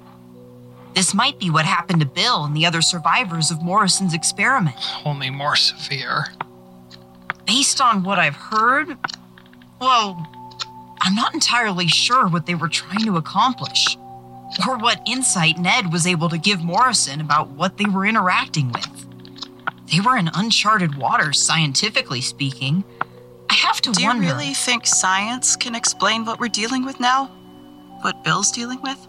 This 0.94 1.14
might 1.14 1.38
be 1.40 1.50
what 1.50 1.64
happened 1.64 2.00
to 2.00 2.06
Bill 2.06 2.44
and 2.44 2.56
the 2.56 2.64
other 2.64 2.80
survivors 2.80 3.50
of 3.50 3.60
Morrison's 3.62 4.14
experiment. 4.14 4.76
Only 5.04 5.30
more 5.30 5.56
severe. 5.56 6.26
Based 7.44 7.80
on 7.80 8.04
what 8.04 8.18
I've 8.18 8.36
heard, 8.36 8.96
well, 9.80 10.26
I'm 11.00 11.14
not 11.14 11.34
entirely 11.34 11.88
sure 11.88 12.28
what 12.28 12.46
they 12.46 12.54
were 12.54 12.68
trying 12.68 13.04
to 13.04 13.16
accomplish, 13.16 13.98
or 14.66 14.78
what 14.78 15.00
insight 15.06 15.58
Ned 15.58 15.92
was 15.92 16.06
able 16.06 16.28
to 16.28 16.38
give 16.38 16.62
Morrison 16.62 17.20
about 17.20 17.50
what 17.50 17.76
they 17.76 17.84
were 17.84 18.06
interacting 18.06 18.72
with. 18.72 19.06
They 19.92 20.00
were 20.00 20.16
in 20.16 20.30
uncharted 20.34 20.96
waters, 20.96 21.40
scientifically 21.40 22.20
speaking. 22.20 22.84
I 23.50 23.54
have 23.54 23.80
to 23.82 23.92
do 23.92 24.04
wonder. 24.04 24.22
Do 24.22 24.28
you 24.28 24.34
really 24.34 24.54
think 24.54 24.86
science 24.86 25.56
can 25.56 25.74
explain 25.74 26.24
what 26.24 26.40
we're 26.40 26.48
dealing 26.48 26.84
with 26.84 26.98
now? 26.98 27.26
What 28.02 28.24
Bill's 28.24 28.50
dealing 28.50 28.80
with? 28.82 29.06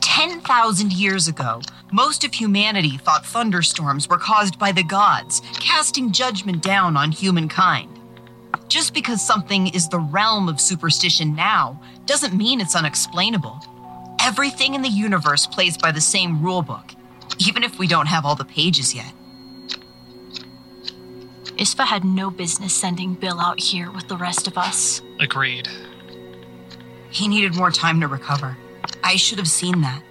10,000 0.00 0.92
years 0.92 1.26
ago, 1.26 1.60
most 1.92 2.24
of 2.24 2.32
humanity 2.32 2.96
thought 2.98 3.26
thunderstorms 3.26 4.08
were 4.08 4.18
caused 4.18 4.58
by 4.58 4.70
the 4.70 4.84
gods, 4.84 5.42
casting 5.54 6.12
judgment 6.12 6.62
down 6.62 6.96
on 6.96 7.10
humankind. 7.10 7.90
Just 8.68 8.94
because 8.94 9.26
something 9.26 9.68
is 9.68 9.88
the 9.88 9.98
realm 9.98 10.48
of 10.48 10.60
superstition 10.60 11.34
now 11.34 11.80
doesn't 12.06 12.36
mean 12.36 12.60
it's 12.60 12.76
unexplainable. 12.76 13.58
Everything 14.24 14.72
in 14.72 14.80
the 14.80 14.88
universe 14.88 15.46
plays 15.46 15.76
by 15.76 15.92
the 15.92 16.00
same 16.00 16.38
rulebook, 16.38 16.96
even 17.46 17.62
if 17.62 17.78
we 17.78 17.86
don't 17.86 18.06
have 18.06 18.24
all 18.24 18.34
the 18.34 18.44
pages 18.44 18.94
yet. 18.94 19.12
Isfa 21.58 21.84
had 21.84 22.04
no 22.04 22.30
business 22.30 22.72
sending 22.72 23.12
Bill 23.14 23.38
out 23.38 23.60
here 23.60 23.90
with 23.90 24.08
the 24.08 24.16
rest 24.16 24.46
of 24.46 24.56
us. 24.56 25.02
Agreed. 25.20 25.68
He 27.10 27.28
needed 27.28 27.54
more 27.54 27.70
time 27.70 28.00
to 28.00 28.08
recover. 28.08 28.56
I 29.04 29.16
should 29.16 29.38
have 29.38 29.46
seen 29.46 29.82
that. 29.82 30.02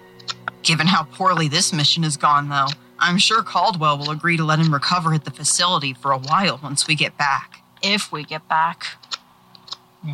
Given 0.61 0.85
how 0.85 1.05
poorly 1.05 1.47
this 1.47 1.73
mission 1.73 2.03
has 2.03 2.15
gone, 2.15 2.49
though, 2.49 2.67
I'm 2.99 3.17
sure 3.17 3.41
Caldwell 3.41 3.97
will 3.97 4.11
agree 4.11 4.37
to 4.37 4.45
let 4.45 4.59
him 4.59 4.71
recover 4.71 5.13
at 5.15 5.25
the 5.25 5.31
facility 5.31 5.93
for 5.93 6.11
a 6.11 6.19
while 6.19 6.59
once 6.61 6.87
we 6.87 6.93
get 6.93 7.17
back. 7.17 7.63
If 7.81 8.11
we 8.11 8.23
get 8.23 8.47
back. 8.47 8.85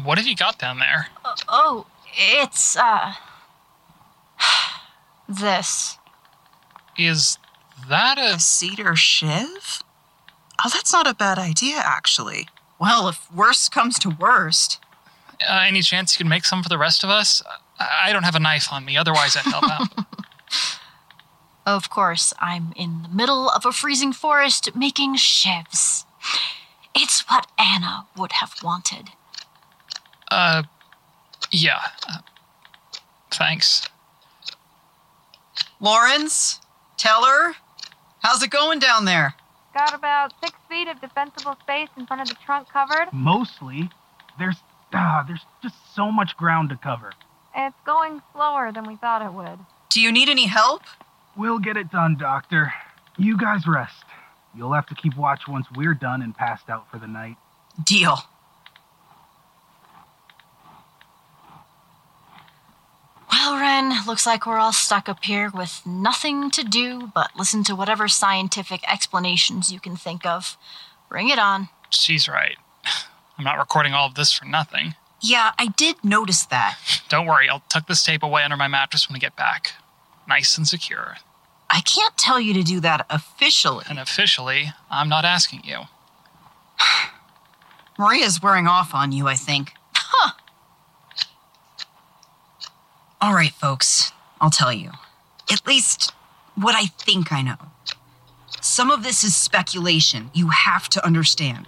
What 0.04 0.18
have 0.18 0.26
you 0.26 0.38
got 0.38 0.58
down 0.58 0.80
there? 0.80 1.08
Uh, 1.26 1.36
oh, 1.50 1.86
it's, 2.18 2.78
uh. 2.78 3.14
this. 5.30 5.98
Is 6.98 7.38
that 7.88 8.18
a 8.18 8.40
cedar 8.40 8.96
shiv? 8.96 9.84
Oh, 10.64 10.70
that's 10.74 10.92
not 10.92 11.08
a 11.08 11.14
bad 11.14 11.38
idea, 11.40 11.78
actually. 11.78 12.48
Well, 12.80 13.08
if 13.08 13.32
worst 13.34 13.72
comes 13.72 13.98
to 14.00 14.10
worst. 14.10 14.80
Uh, 15.48 15.64
any 15.66 15.82
chance 15.82 16.14
you 16.14 16.24
can 16.24 16.30
make 16.30 16.46
some 16.46 16.64
for 16.64 16.70
the 16.70 16.78
rest 16.78 17.04
of 17.04 17.10
us? 17.10 17.42
I 17.80 18.10
I 18.10 18.14
don't 18.14 18.24
have 18.24 18.36
a 18.36 18.40
knife 18.40 18.74
on 18.74 18.84
me, 18.84 18.98
otherwise 18.98 19.38
I'd 19.38 19.44
help 19.44 19.64
out. 19.64 19.88
Of 21.66 21.92
course, 21.92 22.34
I'm 22.40 22.74
in 22.76 23.04
the 23.04 23.10
middle 23.10 23.48
of 23.48 23.64
a 23.64 23.72
freezing 23.72 24.12
forest 24.12 24.76
making 24.76 25.18
shivs. 25.18 26.04
It's 26.96 27.30
what 27.30 27.46
Anna 27.60 28.08
would 28.18 28.32
have 28.32 28.56
wanted. 28.64 29.12
Uh, 30.32 30.64
yeah. 31.52 31.82
Uh, 32.08 32.20
thanks. 33.30 33.88
Lawrence? 35.82 36.60
Teller? 36.98 37.54
How's 38.20 38.44
it 38.44 38.50
going 38.50 38.80
down 38.80 39.06
there? 39.06 39.34
Got 39.74 39.94
about 39.94 40.34
six 40.44 40.54
feet 40.68 40.90
of 40.90 41.00
defensible 41.00 41.56
space 41.62 41.88
in 41.96 42.06
front 42.06 42.22
of 42.22 42.28
the 42.28 42.36
trunk 42.46 42.68
covered. 42.70 43.08
Mostly, 43.14 43.90
there's 44.38 44.58
ah, 44.94 45.24
there's 45.26 45.46
just 45.64 45.76
so 45.96 46.12
much 46.12 46.36
ground 46.36 46.70
to 46.70 46.76
cover. 46.76 47.14
It's 47.56 47.76
going 47.86 48.22
slower 48.34 48.74
than 48.74 48.88
we 48.88 48.98
thought 48.98 49.22
it 49.22 49.34
would. 49.34 49.60
Do 49.90 50.02
you 50.02 50.12
need 50.12 50.28
any 50.28 50.48
help? 50.48 50.82
We'll 51.38 51.60
get 51.60 51.78
it 51.78 51.90
done, 51.92 52.18
Doctor. 52.18 52.74
You 53.18 53.38
guys 53.38 53.66
rest. 53.66 54.04
You'll 54.56 54.74
have 54.74 54.88
to 54.88 54.96
keep 54.96 55.16
watch 55.16 55.48
once 55.48 55.68
we're 55.76 55.94
done 55.94 56.22
and 56.22 56.36
passed 56.36 56.70
out 56.70 56.92
for 56.92 56.98
the 57.00 57.08
night. 57.08 57.38
Deal. 57.86 58.18
Well, 63.50 63.60
Ren, 63.60 64.06
looks 64.06 64.28
like 64.28 64.46
we're 64.46 64.60
all 64.60 64.72
stuck 64.72 65.10
up 65.10 65.24
here 65.24 65.50
with 65.52 65.82
nothing 65.84 66.52
to 66.52 66.64
do 66.64 67.10
but 67.16 67.32
listen 67.36 67.64
to 67.64 67.76
whatever 67.76 68.08
scientific 68.08 68.88
explanations 68.88 69.74
you 69.74 69.80
can 69.80 69.96
think 69.96 70.24
of. 70.24 70.56
Bring 71.10 71.30
it 71.30 71.40
on. 71.40 71.70
She's 71.90 72.28
right. 72.28 72.58
I'm 73.40 73.44
not 73.44 73.58
recording 73.58 73.92
all 73.92 74.06
of 74.06 74.14
this 74.14 74.32
for 74.32 74.46
nothing. 74.46 74.94
Yeah, 75.20 75.54
I 75.58 75.70
did 75.70 75.96
notice 76.04 76.46
that. 76.46 76.78
Don't 77.10 77.26
worry, 77.26 77.50
I'll 77.50 77.64
tuck 77.70 77.88
this 77.88 78.06
tape 78.06 78.22
away 78.22 78.44
under 78.44 78.56
my 78.56 78.68
mattress 78.68 79.10
when 79.10 79.16
we 79.16 79.20
get 79.20 79.36
back. 79.36 79.72
Nice 80.28 80.56
and 80.56 80.68
secure. 80.68 81.16
I 81.72 81.82
can't 81.82 82.16
tell 82.18 82.40
you 82.40 82.54
to 82.54 82.62
do 82.62 82.80
that 82.82 83.08
officially. 83.10 83.84
And 83.90 83.98
officially, 83.98 84.74
I'm 84.92 85.10
not 85.10 85.26
asking 85.26 85.62
you. 85.64 85.86
Maria's 87.98 88.44
wearing 88.44 88.68
off 88.68 88.94
on 88.94 89.12
you, 89.12 89.28
I 89.28 89.34
think. 89.34 89.74
Huh. 89.96 90.34
All 93.22 93.34
right, 93.34 93.52
folks, 93.52 94.14
I'll 94.40 94.50
tell 94.50 94.72
you. 94.72 94.92
At 95.52 95.68
least 95.68 96.14
what 96.56 96.74
I 96.74 96.86
think 96.86 97.34
I 97.34 97.42
know. 97.42 97.58
Some 98.62 98.90
of 98.90 99.04
this 99.04 99.26
is 99.26 99.36
speculation, 99.36 100.32
you 100.34 100.48
have 100.48 100.88
to 100.88 101.06
understand. 101.06 101.68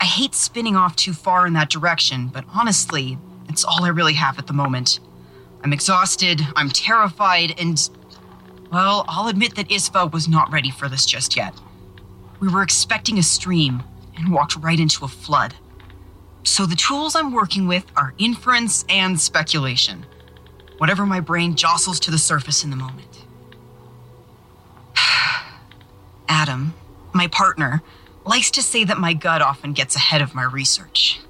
I 0.00 0.06
hate 0.06 0.34
spinning 0.34 0.74
off 0.74 0.96
too 0.96 1.12
far 1.12 1.46
in 1.46 1.52
that 1.52 1.68
direction, 1.68 2.28
but 2.28 2.46
honestly, 2.54 3.18
it's 3.46 3.62
all 3.62 3.84
I 3.84 3.88
really 3.88 4.14
have 4.14 4.38
at 4.38 4.46
the 4.46 4.54
moment. 4.54 5.00
I'm 5.62 5.74
exhausted, 5.74 6.40
I'm 6.56 6.70
terrified, 6.70 7.60
and. 7.60 7.78
Well, 8.72 9.04
I'll 9.06 9.28
admit 9.28 9.54
that 9.56 9.68
Isfa 9.68 10.10
was 10.10 10.26
not 10.26 10.50
ready 10.50 10.70
for 10.70 10.88
this 10.88 11.04
just 11.04 11.36
yet. 11.36 11.54
We 12.40 12.48
were 12.48 12.62
expecting 12.62 13.18
a 13.18 13.22
stream 13.22 13.82
and 14.16 14.32
walked 14.32 14.56
right 14.56 14.80
into 14.80 15.04
a 15.04 15.08
flood. 15.08 15.54
So 16.42 16.64
the 16.64 16.74
tools 16.74 17.14
I'm 17.14 17.32
working 17.32 17.68
with 17.68 17.84
are 17.96 18.14
inference 18.16 18.86
and 18.88 19.20
speculation. 19.20 20.06
Whatever 20.78 21.06
my 21.06 21.20
brain 21.20 21.56
jostles 21.56 21.98
to 22.00 22.10
the 22.10 22.18
surface 22.18 22.62
in 22.62 22.70
the 22.70 22.76
moment. 22.76 23.24
Adam, 26.28 26.74
my 27.12 27.28
partner, 27.28 27.82
likes 28.26 28.50
to 28.52 28.62
say 28.62 28.84
that 28.84 28.98
my 28.98 29.14
gut 29.14 29.40
often 29.40 29.72
gets 29.72 29.96
ahead 29.96 30.20
of 30.20 30.34
my 30.34 30.44
research. 30.44 31.20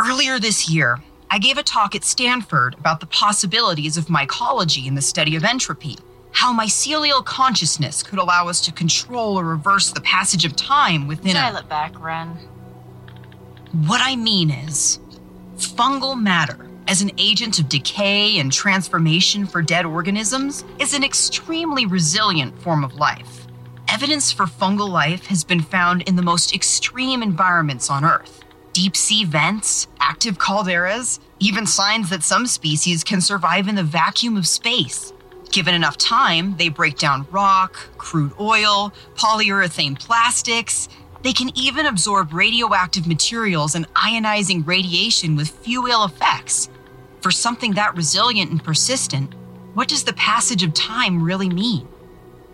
Earlier 0.00 0.40
this 0.40 0.68
year, 0.68 0.98
I 1.30 1.38
gave 1.38 1.58
a 1.58 1.62
talk 1.62 1.94
at 1.94 2.04
Stanford 2.04 2.74
about 2.74 3.00
the 3.00 3.06
possibilities 3.06 3.96
of 3.96 4.06
mycology 4.06 4.86
in 4.86 4.94
the 4.94 5.02
study 5.02 5.36
of 5.36 5.44
entropy, 5.44 5.96
how 6.32 6.52
mycelial 6.58 7.24
consciousness 7.24 8.02
could 8.02 8.18
allow 8.18 8.48
us 8.48 8.60
to 8.62 8.72
control 8.72 9.38
or 9.38 9.44
reverse 9.44 9.92
the 9.92 10.00
passage 10.00 10.44
of 10.44 10.56
time 10.56 11.06
within 11.06 11.34
Dial 11.34 11.56
a. 11.56 11.60
it 11.60 11.68
back, 11.68 11.98
Ren. 12.02 12.28
What 13.86 14.00
I 14.02 14.16
mean 14.16 14.50
is, 14.50 14.98
fungal 15.56 16.20
matter 16.20 16.71
as 16.88 17.02
an 17.02 17.10
agent 17.18 17.58
of 17.58 17.68
decay 17.68 18.38
and 18.38 18.52
transformation 18.52 19.46
for 19.46 19.62
dead 19.62 19.86
organisms 19.86 20.64
is 20.78 20.94
an 20.94 21.04
extremely 21.04 21.86
resilient 21.86 22.56
form 22.60 22.84
of 22.84 22.94
life. 22.94 23.46
Evidence 23.88 24.32
for 24.32 24.46
fungal 24.46 24.88
life 24.88 25.26
has 25.26 25.44
been 25.44 25.60
found 25.60 26.02
in 26.02 26.16
the 26.16 26.22
most 26.22 26.54
extreme 26.54 27.22
environments 27.22 27.90
on 27.90 28.04
Earth 28.04 28.42
deep 28.72 28.96
sea 28.96 29.24
vents, 29.24 29.86
active 30.00 30.38
calderas, 30.38 31.18
even 31.38 31.66
signs 31.66 32.08
that 32.08 32.22
some 32.22 32.46
species 32.46 33.04
can 33.04 33.20
survive 33.20 33.68
in 33.68 33.74
the 33.74 33.82
vacuum 33.82 34.36
of 34.36 34.46
space. 34.46 35.12
Given 35.50 35.74
enough 35.74 35.98
time, 35.98 36.56
they 36.56 36.70
break 36.70 36.96
down 36.96 37.26
rock, 37.30 37.74
crude 37.98 38.32
oil, 38.40 38.92
polyurethane 39.14 39.98
plastics. 39.98 40.88
They 41.22 41.32
can 41.32 41.56
even 41.56 41.86
absorb 41.86 42.32
radioactive 42.32 43.06
materials 43.06 43.74
and 43.74 43.92
ionizing 43.94 44.66
radiation 44.66 45.36
with 45.36 45.50
few 45.50 45.88
ill 45.88 46.04
effects. 46.04 46.68
For 47.20 47.30
something 47.30 47.72
that 47.74 47.96
resilient 47.96 48.50
and 48.50 48.62
persistent, 48.62 49.34
what 49.74 49.88
does 49.88 50.04
the 50.04 50.12
passage 50.14 50.62
of 50.62 50.74
time 50.74 51.22
really 51.22 51.48
mean? 51.48 51.86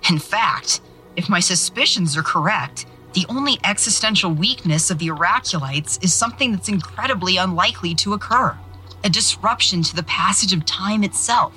In 0.08 0.18
fact, 0.18 0.80
if 1.16 1.28
my 1.28 1.40
suspicions 1.40 2.16
are 2.16 2.22
correct, 2.22 2.86
the 3.14 3.26
only 3.28 3.58
existential 3.64 4.30
weakness 4.30 4.90
of 4.90 4.98
the 4.98 5.08
Oraculites 5.08 6.02
is 6.04 6.12
something 6.12 6.52
that's 6.52 6.68
incredibly 6.68 7.38
unlikely 7.38 7.94
to 7.96 8.12
occur 8.12 8.56
a 9.04 9.08
disruption 9.08 9.82
to 9.82 9.94
the 9.94 10.02
passage 10.02 10.52
of 10.52 10.64
time 10.64 11.04
itself. 11.04 11.54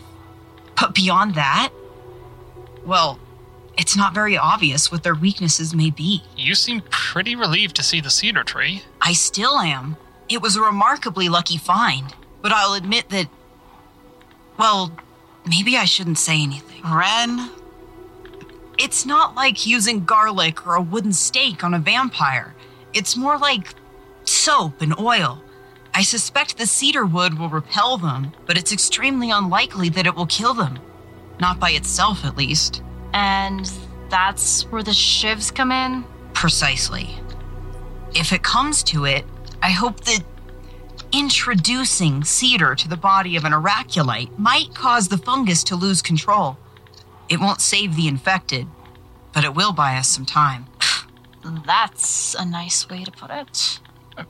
But 0.80 0.93
beyond 0.93 1.36
that, 1.36 1.71
well, 2.86 3.19
it's 3.82 3.98
not 3.98 4.13
very 4.13 4.38
obvious 4.38 4.91
what 4.91 5.02
their 5.02 5.15
weaknesses 5.15 5.74
may 5.74 5.89
be. 5.89 6.24
You 6.38 6.54
seem 6.54 6.84
pretty 6.91 7.36
relieved 7.36 7.76
to 7.78 7.84
see 7.84 8.00
the 8.00 8.12
cedar 8.12 8.44
tree. 8.44 8.84
I 9.02 9.13
still 9.13 9.58
am. 9.58 9.98
It 10.30 10.39
was 10.39 10.56
a 10.56 10.62
remarkably 10.62 11.30
lucky 11.30 11.58
find, 11.58 12.13
but 12.44 12.52
I'll 12.52 12.76
admit 12.76 13.10
that. 13.10 13.28
Well, 14.56 14.91
maybe 15.50 15.78
I 15.78 15.86
shouldn't 15.86 16.20
say 16.20 16.44
anything. 16.44 16.84
Ren? 16.84 17.50
It's 18.78 19.04
not 19.04 19.34
like 19.34 19.65
using 19.65 20.06
garlic 20.06 20.67
or 20.67 20.76
a 20.76 20.82
wooden 20.82 21.12
stake 21.12 21.63
on 21.63 21.74
a 21.74 21.80
vampire. 21.80 22.54
It's 22.94 23.17
more 23.17 23.39
like 23.39 23.74
soap 24.26 24.84
and 24.84 24.96
oil. 25.00 25.41
I 25.91 26.04
suspect 26.04 26.60
the 26.60 26.67
cedar 26.67 27.08
wood 27.08 27.39
will 27.39 27.50
repel 27.50 27.98
them, 27.98 28.34
but 28.46 28.60
it's 28.60 28.72
extremely 28.72 29.32
unlikely 29.32 29.89
that 29.89 30.06
it 30.06 30.15
will 30.15 30.28
kill 30.28 30.54
them. 30.54 30.78
Not 31.39 31.60
by 31.60 31.72
itself, 31.72 32.24
at 32.24 32.38
least. 32.38 32.84
And 33.13 33.71
that's 34.10 34.63
where 34.71 34.84
the 34.84 34.91
shivs 34.91 35.54
come 35.54 35.71
in? 35.71 36.04
Precisely. 36.34 37.10
If 38.13 38.34
it 38.34 38.43
comes 38.43 38.84
to 38.84 39.06
it, 39.06 39.26
I 39.62 39.71
hope 39.71 40.02
that 40.02 40.24
introducing 41.12 42.24
cedar 42.24 42.76
to 42.76 42.88
the 42.88 42.97
body 42.97 43.36
of 43.36 43.45
an 43.45 43.52
oraculite 43.52 44.38
might 44.38 44.74
cause 44.74 45.08
the 45.08 45.17
fungus 45.17 45.63
to 45.65 45.76
lose 45.76 46.02
control. 46.02 46.58
It 47.30 47.39
won't 47.39 47.62
save 47.62 47.95
the 47.95 48.08
infected, 48.08 48.67
but 49.34 49.43
it 49.43 49.54
will 49.54 49.71
buy 49.71 49.95
us 49.97 50.08
some 50.08 50.26
time. 50.26 50.65
That's 51.65 52.36
a 52.36 52.45
nice 52.45 52.89
way 52.89 53.04
to 53.04 53.12
put 53.12 53.32
it. 53.32 53.80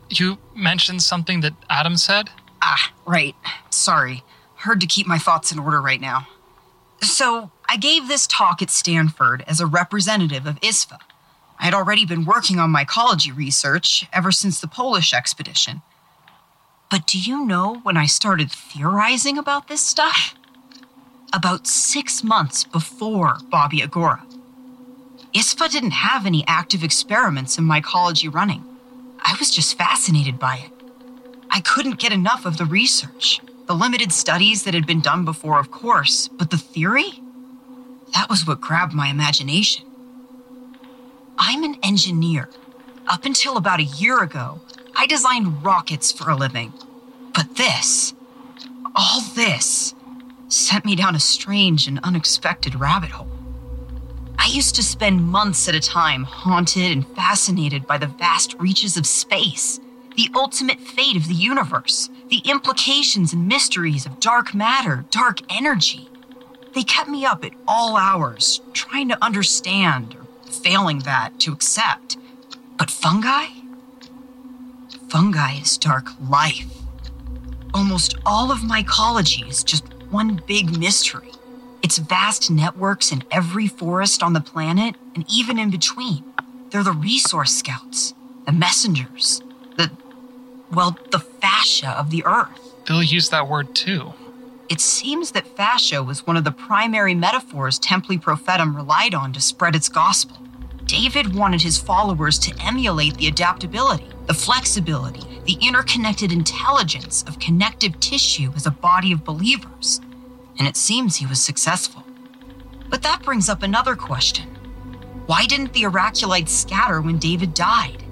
You 0.10 0.38
mentioned 0.56 1.02
something 1.02 1.42
that 1.42 1.54
Adam 1.70 1.98
said? 1.98 2.30
Ah, 2.62 2.92
right. 3.06 3.36
Sorry. 3.70 4.24
Hard 4.56 4.80
to 4.82 4.88
keep 4.88 5.08
my 5.08 5.18
thoughts 5.18 5.52
in 5.52 5.60
order 5.60 5.82
right 5.82 6.00
now. 6.00 6.28
So, 7.02 7.52
I 7.68 7.78
gave 7.78 8.08
this 8.08 8.28
talk 8.28 8.62
at 8.62 8.70
Stanford 8.70 9.44
as 9.48 9.60
a 9.60 9.66
representative 9.66 10.46
of 10.46 10.60
ISFA. 10.62 11.00
I 11.60 11.66
had 11.66 11.74
already 11.74 12.06
been 12.06 12.26
working 12.26 12.60
on 12.60 12.74
mycology 12.74 13.36
research 13.36 14.06
ever 14.12 14.32
since 14.32 14.60
the 14.60 14.68
Polish 14.68 15.14
expedition. 15.14 15.82
But 16.90 17.08
do 17.08 17.20
you 17.20 17.46
know 17.46 17.80
when 17.84 17.98
I 17.98 18.06
started 18.06 18.52
theorizing 18.52 19.38
about 19.38 19.68
this 19.68 19.82
stuff? 19.82 20.36
About 21.34 21.66
six 21.66 22.24
months 22.24 22.66
before 22.66 23.38
Bobby 23.50 23.82
Agora. 23.82 24.24
ISFA 25.34 25.72
didn't 25.72 25.92
have 25.92 26.26
any 26.26 26.44
active 26.48 26.84
experiments 26.84 27.58
in 27.58 27.64
mycology 27.64 28.32
running. 28.32 28.66
I 29.20 29.36
was 29.40 29.50
just 29.50 29.78
fascinated 29.78 30.38
by 30.38 30.58
it. 30.66 30.72
I 31.50 31.62
couldn't 31.62 32.00
get 32.00 32.12
enough 32.12 32.46
of 32.46 32.58
the 32.58 32.66
research. 32.66 33.40
The 33.72 33.78
limited 33.78 34.12
studies 34.12 34.64
that 34.64 34.74
had 34.74 34.86
been 34.86 35.00
done 35.00 35.24
before, 35.24 35.58
of 35.58 35.72
course, 35.72 36.28
but 36.28 36.50
the 36.50 36.58
theory? 36.58 37.22
That 38.14 38.30
was 38.30 38.46
what 38.46 38.60
grabbed 38.60 38.92
my 38.92 39.08
imagination. 39.08 39.86
I'm 41.38 41.64
an 41.64 41.78
engineer. 41.82 42.50
Up 43.08 43.24
until 43.24 43.56
about 43.56 43.80
a 43.80 43.84
year 43.84 44.22
ago, 44.22 44.60
I 44.94 45.08
designed 45.08 45.64
rockets 45.64 46.12
for 46.12 46.30
a 46.30 46.36
living. 46.36 46.74
But 47.34 47.56
this, 47.56 48.14
all 48.94 49.22
this, 49.36 49.96
sent 50.50 50.84
me 50.84 50.98
down 50.98 51.16
a 51.16 51.20
strange 51.22 51.88
and 51.88 52.02
unexpected 52.04 52.76
rabbit 52.76 53.12
hole. 53.12 53.32
I 54.38 54.48
used 54.48 54.76
to 54.76 54.84
spend 54.84 55.24
months 55.24 55.70
at 55.70 55.76
a 55.76 55.80
time 55.80 56.26
haunted 56.26 56.92
and 56.92 57.08
fascinated 57.16 57.88
by 57.88 58.00
the 58.00 58.08
vast 58.08 58.54
reaches 58.60 58.98
of 58.98 59.08
space, 59.08 59.80
the 60.16 60.30
ultimate 60.36 60.80
fate 60.80 61.16
of 61.16 61.28
the 61.28 61.34
universe, 61.34 62.10
the 62.30 62.42
implications 62.46 63.34
and 63.34 63.48
mysteries 63.48 64.06
of 64.06 64.20
dark 64.20 64.54
matter, 64.54 65.06
dark 65.10 65.40
energy. 65.50 66.10
They 66.74 66.84
kept 66.84 67.10
me 67.10 67.26
up 67.26 67.44
at 67.44 67.52
all 67.68 67.98
hours, 67.98 68.62
trying 68.74 69.10
to 69.10 69.24
understand, 69.24 70.16
or 70.16 70.52
failing 70.52 71.00
that, 71.00 71.40
to 71.42 71.52
accept. 71.52 72.18
But 72.78 72.90
fungi? 72.90 73.48
Fungi 75.10 75.60
is 75.60 75.78
dark 75.78 76.08
life. 76.30 76.68
Almost 77.74 78.16
all 78.26 78.52
of 78.52 78.60
mycology 78.60 79.48
is 79.50 79.64
just 79.64 79.86
one 80.10 80.42
big 80.46 80.78
mystery. 80.78 81.32
Its 81.82 81.98
vast 81.98 82.52
networks 82.52 83.12
in 83.12 83.24
every 83.32 83.68
forest 83.68 84.22
on 84.22 84.34
the 84.34 84.42
planet 84.42 84.96
and 85.16 85.26
even 85.30 85.58
in 85.58 85.70
between. 85.70 86.24
They're 86.70 86.84
the 86.84 86.92
resource 86.92 87.54
scouts, 87.54 88.14
the 88.46 88.52
messengers, 88.52 89.42
the, 89.78 89.92
well, 90.72 90.98
the 91.12 91.20
fascia 91.20 91.90
of 91.90 92.10
the 92.10 92.24
earth. 92.26 92.60
Bill 92.86 93.04
used 93.04 93.32
that 93.32 93.48
word 93.48 93.76
too. 93.76 94.14
It 94.70 94.80
seems 94.80 95.32
that 95.32 95.56
fascia 95.58 96.02
was 96.02 96.26
one 96.26 96.38
of 96.38 96.44
the 96.44 96.52
primary 96.52 97.14
metaphors 97.14 97.80
Templi 97.80 98.22
Prophetum 98.22 98.76
relied 98.76 99.14
on 99.14 99.34
to 99.34 99.42
spread 99.42 99.76
its 99.76 99.90
gospel. 99.90 100.38
David 100.86 101.36
wanted 101.36 101.62
his 101.62 101.78
followers 101.78 102.40
to 102.40 102.56
emulate 102.66 103.16
the 103.16 103.28
adaptability, 103.28 104.08
the 104.28 104.34
flexibility, 104.34 105.42
the 105.46 105.58
interconnected 105.62 106.32
intelligence 106.32 107.24
of 107.28 107.40
connective 107.40 108.00
tissue 108.00 108.52
as 108.56 108.66
a 108.66 108.72
body 108.72 109.12
of 109.12 109.24
believers 109.24 110.02
and 110.62 110.68
it 110.68 110.78
seems 110.78 111.16
he 111.16 111.26
was 111.26 111.42
successful. 111.42 112.04
But 112.88 113.02
that 113.02 113.24
brings 113.24 113.50
up 113.50 113.64
another 113.64 113.96
question. 113.96 114.48
Why 115.26 115.48
didn't 115.48 115.74
the 115.74 115.84
Oraculites 115.84 116.50
scatter 116.50 117.02
when 117.02 117.18
David 117.18 117.56
died? 117.56 118.04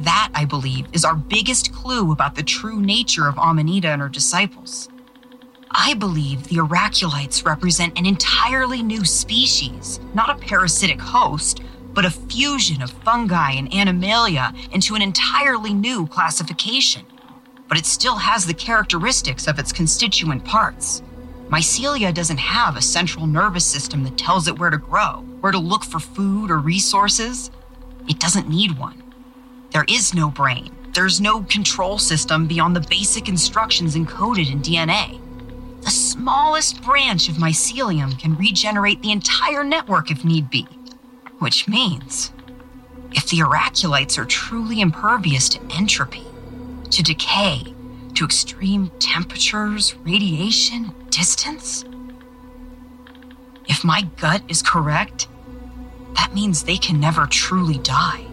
That, 0.00 0.30
I 0.34 0.44
believe, 0.44 0.86
is 0.92 1.04
our 1.04 1.16
biggest 1.16 1.72
clue 1.72 2.12
about 2.12 2.34
the 2.34 2.42
true 2.42 2.80
nature 2.80 3.26
of 3.26 3.38
Amanita 3.38 3.88
and 3.88 4.00
her 4.00 4.08
disciples. 4.08 4.88
I 5.70 5.94
believe 5.94 6.44
the 6.48 6.56
Oraculites 6.56 7.44
represent 7.44 7.98
an 7.98 8.06
entirely 8.06 8.82
new 8.82 9.04
species, 9.04 10.00
not 10.14 10.30
a 10.30 10.38
parasitic 10.38 11.00
host, 11.00 11.62
but 11.92 12.04
a 12.04 12.10
fusion 12.10 12.80
of 12.80 12.90
fungi 12.90 13.52
and 13.52 13.72
animalia 13.74 14.54
into 14.72 14.94
an 14.94 15.02
entirely 15.02 15.74
new 15.74 16.06
classification. 16.06 17.04
But 17.68 17.76
it 17.76 17.86
still 17.86 18.16
has 18.16 18.46
the 18.46 18.54
characteristics 18.54 19.46
of 19.46 19.58
its 19.58 19.72
constituent 19.72 20.44
parts. 20.44 21.02
Mycelia 21.48 22.14
doesn't 22.14 22.38
have 22.38 22.76
a 22.76 22.82
central 22.82 23.26
nervous 23.26 23.64
system 23.64 24.04
that 24.04 24.16
tells 24.16 24.48
it 24.48 24.58
where 24.58 24.70
to 24.70 24.78
grow, 24.78 25.24
where 25.40 25.52
to 25.52 25.58
look 25.58 25.84
for 25.84 25.98
food 25.98 26.50
or 26.50 26.58
resources. 26.58 27.50
It 28.08 28.20
doesn't 28.20 28.48
need 28.48 28.78
one. 28.78 29.02
There 29.70 29.84
is 29.88 30.14
no 30.14 30.30
brain. 30.30 30.70
There's 30.94 31.20
no 31.20 31.42
control 31.42 31.98
system 31.98 32.46
beyond 32.46 32.74
the 32.74 32.86
basic 32.88 33.28
instructions 33.28 33.94
encoded 33.94 34.50
in 34.50 34.60
DNA. 34.60 35.20
The 35.82 35.90
smallest 35.90 36.82
branch 36.82 37.28
of 37.28 37.36
mycelium 37.36 38.18
can 38.18 38.36
regenerate 38.36 39.02
the 39.02 39.12
entire 39.12 39.62
network 39.62 40.10
if 40.10 40.24
need 40.24 40.50
be. 40.50 40.66
Which 41.38 41.68
means, 41.68 42.32
if 43.12 43.28
the 43.28 43.38
Oraculites 43.38 44.18
are 44.18 44.24
truly 44.24 44.80
impervious 44.80 45.48
to 45.50 45.60
entropy, 45.76 46.26
to 46.90 47.02
decay, 47.02 47.62
to 48.14 48.24
extreme 48.24 48.90
temperatures, 48.98 49.94
radiation, 50.04 50.92
distance, 51.10 51.84
if 53.68 53.84
my 53.84 54.02
gut 54.16 54.42
is 54.48 54.62
correct, 54.62 55.28
that 56.16 56.34
means 56.34 56.64
they 56.64 56.78
can 56.78 56.98
never 56.98 57.26
truly 57.26 57.78
die. 57.78 58.27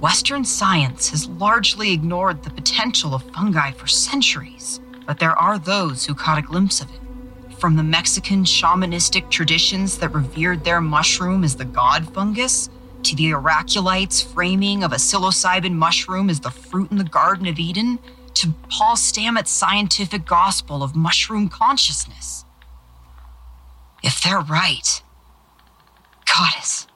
Western 0.00 0.46
science 0.46 1.10
has 1.10 1.28
largely 1.28 1.92
ignored 1.92 2.42
the 2.42 2.50
potential 2.50 3.14
of 3.14 3.22
fungi 3.34 3.70
for 3.70 3.86
centuries, 3.86 4.80
but 5.06 5.18
there 5.18 5.38
are 5.38 5.58
those 5.58 6.06
who 6.06 6.14
caught 6.14 6.38
a 6.38 6.42
glimpse 6.42 6.80
of 6.80 6.88
it. 6.90 7.00
From 7.58 7.76
the 7.76 7.82
Mexican 7.82 8.44
shamanistic 8.44 9.28
traditions 9.28 9.98
that 9.98 10.14
revered 10.14 10.64
their 10.64 10.80
mushroom 10.80 11.44
as 11.44 11.56
the 11.56 11.66
god 11.66 12.14
fungus, 12.14 12.70
to 13.02 13.14
the 13.14 13.30
Oraculites' 13.32 14.24
framing 14.24 14.82
of 14.82 14.92
a 14.92 14.96
psilocybin 14.96 15.74
mushroom 15.74 16.30
as 16.30 16.40
the 16.40 16.50
fruit 16.50 16.90
in 16.90 16.96
the 16.96 17.04
Garden 17.04 17.46
of 17.46 17.58
Eden, 17.58 17.98
to 18.32 18.54
Paul 18.70 18.96
Stamets' 18.96 19.48
scientific 19.48 20.24
gospel 20.24 20.82
of 20.82 20.96
mushroom 20.96 21.50
consciousness. 21.50 22.46
If 24.02 24.22
they're 24.22 24.40
right, 24.40 25.02
goddess, 26.24 26.86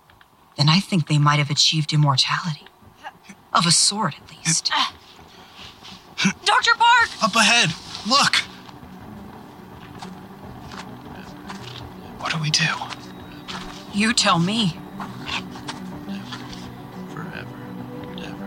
then 0.56 0.70
I 0.70 0.80
think 0.80 1.06
they 1.06 1.18
might 1.18 1.38
have 1.38 1.50
achieved 1.50 1.92
immortality. 1.92 2.64
Of 3.54 3.66
a 3.66 3.70
sort, 3.70 4.14
at 4.20 4.30
least. 4.30 4.70
Uh, 4.74 6.30
Dr. 6.44 6.72
Park! 6.76 7.10
Up 7.22 7.36
ahead! 7.36 7.70
Look! 8.08 8.36
What 12.18 12.32
do 12.32 12.38
we 12.40 12.50
do? 12.50 12.64
You 13.92 14.12
tell 14.12 14.38
me. 14.38 14.76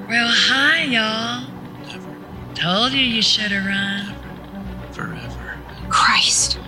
Well, 0.10 0.30
hi, 0.30 0.84
y'all. 0.84 1.46
Told 2.56 2.94
you 2.94 3.02
you 3.02 3.22
should 3.22 3.52
have 3.52 3.66
run. 3.66 4.16
Forever. 4.92 5.58
Christ. 5.90 6.60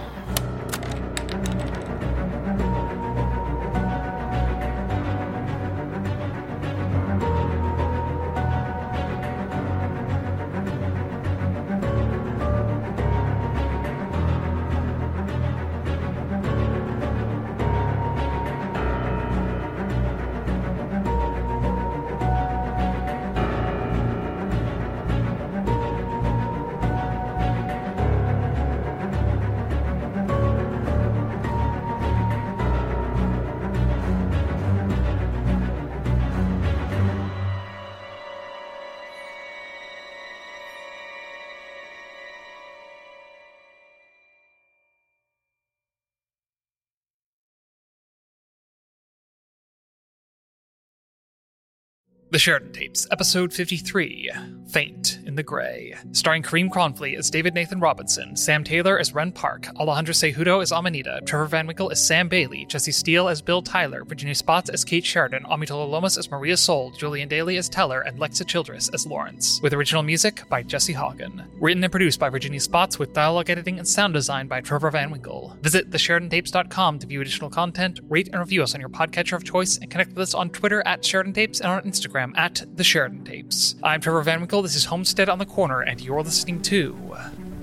The 52.31 52.37
Sheridan 52.37 52.73
Tapes, 52.73 53.07
Episode 53.09 53.51
53 53.51 54.29
Faint 54.67 55.17
in 55.25 55.33
the 55.33 55.41
Gray. 55.41 55.95
Starring 56.11 56.43
Karim 56.43 56.69
Kronfli 56.69 57.17
as 57.17 57.31
David 57.31 57.55
Nathan 57.55 57.79
Robinson, 57.79 58.35
Sam 58.35 58.63
Taylor 58.63 58.99
as 58.99 59.15
Ren 59.15 59.31
Park, 59.31 59.63
Alejandra 59.77 60.13
Cejudo 60.13 60.61
as 60.61 60.71
Amanita, 60.71 61.21
Trevor 61.25 61.47
Van 61.47 61.65
Winkle 61.65 61.89
as 61.89 62.05
Sam 62.05 62.29
Bailey, 62.29 62.65
Jesse 62.67 62.91
Steele 62.91 63.29
as 63.29 63.41
Bill 63.41 63.63
Tyler, 63.63 64.03
Virginia 64.03 64.35
Spotts 64.35 64.69
as 64.69 64.85
Kate 64.85 65.03
Sheridan, 65.03 65.43
Amitola 65.45 65.89
Lomas 65.89 66.17
as 66.19 66.29
Maria 66.29 66.55
Sol, 66.55 66.91
Julian 66.91 67.27
Dailey 67.27 67.57
as 67.57 67.67
Teller, 67.67 68.01
and 68.01 68.19
Lexa 68.19 68.45
Childress 68.45 68.89
as 68.89 69.07
Lawrence. 69.07 69.59
With 69.63 69.73
original 69.73 70.03
music 70.03 70.47
by 70.49 70.61
Jesse 70.61 70.93
Haugen. 70.93 71.47
Written 71.59 71.83
and 71.83 71.91
produced 71.91 72.19
by 72.19 72.29
Virginia 72.29 72.59
Spotts 72.59 72.99
with 72.99 73.13
dialogue 73.13 73.49
editing 73.49 73.79
and 73.79 73.87
sound 73.87 74.13
design 74.13 74.47
by 74.47 74.61
Trevor 74.61 74.91
Van 74.91 75.09
Winkle. 75.09 75.57
Visit 75.63 75.89
thesheridantapes.com 75.89 76.99
to 76.99 77.07
view 77.07 77.21
additional 77.21 77.49
content, 77.49 78.01
rate 78.07 78.27
and 78.27 78.39
review 78.39 78.61
us 78.61 78.75
on 78.75 78.81
your 78.81 78.89
podcatcher 78.89 79.33
of 79.33 79.43
choice, 79.43 79.77
and 79.77 79.89
connect 79.89 80.11
with 80.11 80.19
us 80.19 80.35
on 80.35 80.51
Twitter 80.51 80.83
at 80.85 81.03
Sheridan 81.03 81.33
Tapes 81.33 81.59
and 81.59 81.71
on 81.71 81.81
Instagram 82.19 82.38
at 82.38 82.65
The 82.75 82.84
Sheridan 82.84 83.23
Tapes. 83.23 83.75
I'm 83.84 84.01
Trevor 84.01 84.21
Van 84.23 84.39
Winkle, 84.39 84.62
this 84.62 84.75
is 84.75 84.86
Homestead 84.86 85.29
on 85.29 85.39
the 85.39 85.45
Corner, 85.45 85.82
and 85.82 86.01
you're 86.01 86.21
listening 86.21 86.62
to 86.63 87.15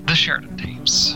The 0.05 0.15
Sheridan 0.15 0.57
Tapes. 0.57 1.15